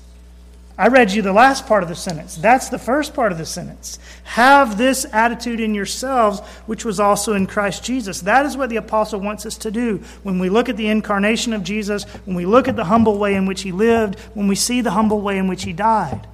I 0.82 0.88
read 0.88 1.12
you 1.12 1.22
the 1.22 1.32
last 1.32 1.68
part 1.68 1.84
of 1.84 1.90
the 1.90 1.96
sentence. 1.96 2.36
That's 2.36 2.70
the 2.70 2.80
first 2.80 3.14
part 3.14 3.32
of 3.32 3.38
the 3.38 3.46
sentence. 3.46 4.00
Have 4.24 4.80
this 4.80 5.06
attitude 5.14 5.60
in 5.60 5.76
yourselves, 5.76 6.40
which 6.66 6.84
was 6.84 7.00
also 7.00 7.34
in 7.34 7.46
Christ 7.46 7.84
Jesus. 7.84 8.22
That 8.22 8.48
is 8.48 8.58
what 8.58 8.72
the 8.72 8.78
apostle 8.78 9.20
wants 9.20 9.46
us 9.46 9.58
to 9.60 9.70
do. 9.70 9.98
When 10.24 10.40
we 10.40 10.50
look 10.50 10.70
at 10.70 10.78
the 10.78 10.88
incarnation 10.88 11.54
of 11.54 11.64
Jesus, 11.64 12.06
when 12.26 12.36
we 12.36 12.48
look 12.48 12.68
at 12.68 12.76
the 12.76 12.86
humble 12.86 13.20
way 13.20 13.36
in 13.36 13.46
which 13.46 13.62
he 13.62 13.72
lived, 13.72 14.20
when 14.34 14.48
we 14.48 14.56
see 14.56 14.82
the 14.82 14.90
humble 14.90 15.22
way 15.22 15.38
in 15.38 15.48
which 15.48 15.66
he 15.66 15.72
died 15.72 16.26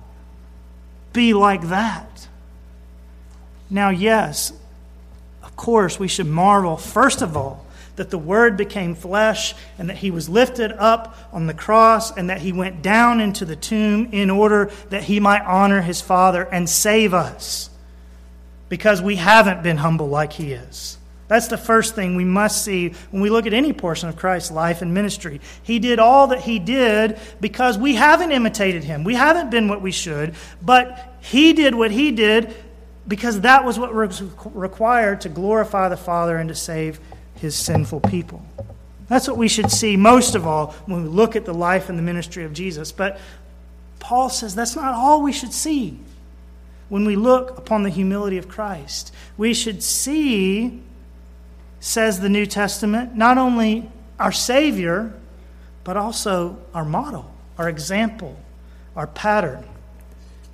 be 1.12 1.34
like 1.34 1.64
that. 1.70 2.30
Now, 3.70 3.90
yes, 3.90 4.54
of 5.44 5.58
course, 5.58 6.00
we 6.00 6.08
should 6.08 6.28
marvel, 6.28 6.78
first 6.78 7.22
of 7.22 7.36
all, 7.36 7.66
that 7.98 8.10
the 8.10 8.18
Word 8.18 8.56
became 8.56 8.96
flesh 8.96 9.54
and 9.78 9.90
that 9.90 9.98
He 9.98 10.10
was 10.10 10.30
lifted 10.30 10.72
up 10.72 11.18
on 11.34 11.46
the 11.46 11.54
cross 11.54 12.16
and 12.16 12.30
that 12.30 12.42
He 12.42 12.54
went 12.54 12.82
down 12.82 13.20
into 13.20 13.44
the 13.44 13.56
tomb 13.56 14.10
in 14.12 14.30
order 14.30 14.72
that 14.90 15.04
He 15.04 15.20
might 15.20 15.42
honor 15.42 15.82
His 15.82 16.00
Father 16.02 16.44
and 16.44 16.70
save 16.70 17.14
us 17.14 17.70
because 18.70 19.02
we 19.02 19.18
haven't 19.18 19.64
been 19.64 19.78
humble 19.78 20.08
like 20.08 20.34
He 20.34 20.54
is. 20.54 20.98
That's 21.28 21.48
the 21.48 21.58
first 21.58 21.94
thing 21.94 22.16
we 22.16 22.24
must 22.24 22.64
see 22.64 22.94
when 23.12 23.22
we 23.22 23.30
look 23.30 23.46
at 23.46 23.54
any 23.54 23.74
portion 23.74 24.08
of 24.08 24.16
Christ's 24.16 24.52
life 24.52 24.82
and 24.82 24.94
ministry. 24.94 25.42
He 25.62 25.80
did 25.80 26.00
all 26.00 26.28
that 26.28 26.40
he 26.40 26.58
did 26.58 27.20
because 27.42 27.78
we 27.78 27.96
haven't 27.96 28.32
imitated 28.32 28.86
him. 28.86 29.04
We 29.04 29.16
haven't 29.16 29.52
been 29.52 29.68
what 29.68 29.82
we 29.82 29.92
should, 29.92 30.36
but 30.62 31.16
he 31.20 31.52
did 31.52 31.76
what 31.76 31.92
he 31.92 32.12
did 32.12 32.56
because 33.08 33.42
that 33.42 33.66
was 33.66 33.78
what 33.78 33.94
was 33.94 34.22
required 34.46 35.22
to 35.22 35.30
glorify 35.30 35.90
the 35.90 35.98
Father 35.98 36.38
and 36.38 36.48
to 36.48 36.56
save 36.56 37.00
his 37.40 37.56
sinful 37.56 38.02
people. 38.02 38.42
That's 39.08 39.28
what 39.28 39.38
we 39.38 39.48
should 39.48 39.72
see 39.72 39.96
most 39.96 40.36
of 40.36 40.46
all 40.46 40.72
when 40.86 41.04
we 41.04 41.10
look 41.10 41.36
at 41.36 41.46
the 41.46 41.54
life 41.54 41.90
and 41.90 41.98
the 41.98 42.04
ministry 42.04 42.44
of 42.44 42.54
Jesus. 42.54 42.92
But 42.92 43.20
Paul 44.00 44.30
says 44.30 44.56
that's 44.56 44.76
not 44.76 44.94
all 44.94 45.22
we 45.22 45.32
should 45.32 45.54
see 45.54 46.00
when 46.90 47.06
we 47.06 47.16
look 47.16 47.58
upon 47.58 47.84
the 47.84 47.90
humility 47.90 48.38
of 48.38 48.48
Christ. 48.48 49.14
We 49.38 49.54
should 49.54 49.82
see 49.84 50.82
says 51.80 52.20
the 52.20 52.30
New 52.30 52.46
Testament, 52.46 53.16
not 53.16 53.38
only 53.38 53.90
our 54.20 54.32
Savior, 54.32 55.14
but 55.84 55.96
also 55.96 56.58
our 56.74 56.84
model, 56.84 57.32
our 57.58 57.70
example, 57.70 58.38
our 58.96 59.08
pattern. 59.08 59.64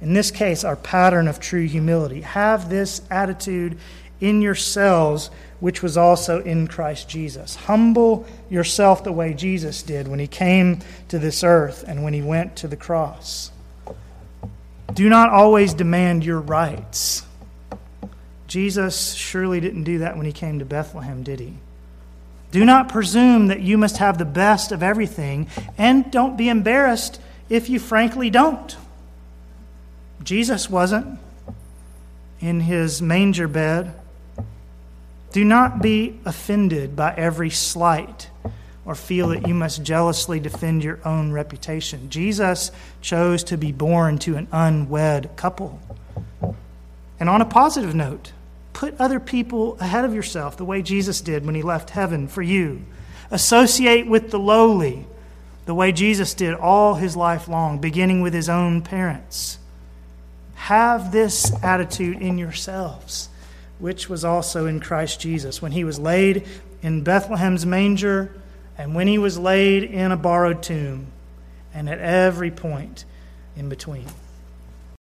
In 0.02 0.14
this 0.14 0.32
case, 0.32 0.64
our 0.64 0.76
pattern 0.76 1.28
of 1.28 1.40
true 1.40 1.66
humility. 1.66 2.22
Have 2.22 2.70
this 2.70 3.02
attitude 3.10 3.78
in 4.20 4.42
yourselves, 4.42 5.30
which 5.64 5.82
was 5.82 5.96
also 5.96 6.42
in 6.42 6.68
Christ 6.68 7.08
Jesus. 7.08 7.56
Humble 7.56 8.26
yourself 8.50 9.04
the 9.06 9.14
way 9.14 9.34
Jesus 9.34 9.82
did 9.82 10.10
when 10.10 10.20
he 10.20 10.28
came 10.28 10.80
to 11.08 11.18
this 11.18 11.44
earth 11.44 11.86
and 11.88 12.04
when 12.04 12.14
he 12.14 12.22
went 12.22 12.58
to 12.58 12.68
the 12.68 12.76
cross. 12.76 13.50
Do 14.94 15.08
not 15.08 15.30
always 15.30 15.74
demand 15.74 16.26
your 16.26 16.42
rights 16.42 17.24
Jesus 18.54 19.16
surely 19.16 19.60
didn't 19.60 19.84
do 19.84 19.98
that 19.98 20.16
when 20.16 20.28
he 20.28 20.32
came 20.32 20.60
to 20.60 20.66
Bethlehem, 20.66 21.24
did 21.24 21.40
he? 21.40 21.56
Do 22.52 22.64
not 22.64 22.88
presume 22.88 23.48
that 23.48 23.62
you 23.62 23.80
must 23.80 23.98
have 23.98 24.20
the 24.20 24.26
best 24.26 24.72
of 24.72 24.84
everything, 24.84 25.48
and 25.76 26.12
don't 26.12 26.38
be 26.38 26.50
embarrassed 26.50 27.20
if 27.50 27.68
you 27.68 27.80
frankly 27.80 28.30
don't. 28.30 28.78
Jesus 30.24 30.70
wasn't 30.70 31.18
in 32.40 32.60
his 32.60 33.02
manger 33.02 33.48
bed. 33.48 33.92
Do 35.34 35.44
not 35.44 35.82
be 35.82 36.20
offended 36.24 36.96
by 36.96 37.14
every 37.16 37.50
slight 37.50 38.30
or 38.86 38.96
feel 38.96 39.30
that 39.30 39.48
you 39.48 39.54
must 39.54 39.84
jealously 39.84 40.40
defend 40.40 40.84
your 40.84 41.00
own 41.04 41.32
reputation. 41.32 42.10
Jesus 42.10 42.72
chose 43.02 43.44
to 43.46 43.58
be 43.58 43.72
born 43.72 44.18
to 44.20 44.36
an 44.38 44.48
unwed 44.52 45.32
couple. 45.36 45.82
And 47.20 47.30
on 47.30 47.42
a 47.42 47.46
positive 47.46 47.96
note, 47.96 48.32
put 48.74 49.00
other 49.00 49.20
people 49.20 49.78
ahead 49.80 50.06
of 50.06 50.14
yourself 50.14 50.56
the 50.56 50.66
way 50.66 50.82
Jesus 50.82 51.20
did 51.20 51.46
when 51.46 51.56
he 51.56 51.62
left 51.62 51.90
heaven 51.90 52.28
for 52.28 52.42
you. 52.42 52.84
Associate 53.32 54.08
with 54.08 54.32
the 54.32 54.40
lowly 54.40 55.06
the 55.66 55.74
way 55.74 55.92
Jesus 55.92 56.34
did 56.34 56.54
all 56.54 56.96
his 56.96 57.16
life 57.16 57.48
long, 57.48 57.80
beginning 57.80 58.22
with 58.22 58.34
his 58.34 58.50
own 58.50 58.82
parents. 58.82 59.58
Have 60.56 61.12
this 61.12 61.52
attitude 61.64 62.22
in 62.22 62.38
yourselves, 62.38 63.30
which 63.84 64.08
was 64.08 64.24
also 64.24 64.66
in 64.66 64.80
Christ 64.80 65.20
Jesus. 65.20 65.62
When 65.62 65.74
he 65.74 65.84
was 65.84 66.00
laid 66.00 66.48
in 66.82 67.04
Bethlehem's 67.04 67.66
manger, 67.66 68.34
and 68.78 68.96
when 68.96 69.10
he 69.10 69.18
was 69.18 69.38
laid 69.38 69.84
in 69.84 70.10
a 70.10 70.16
borrowed 70.16 70.64
tomb, 70.64 71.08
and 71.74 71.90
at 71.90 72.00
every 72.00 72.50
point 72.50 73.04
in 73.58 73.68
between. 73.68 74.06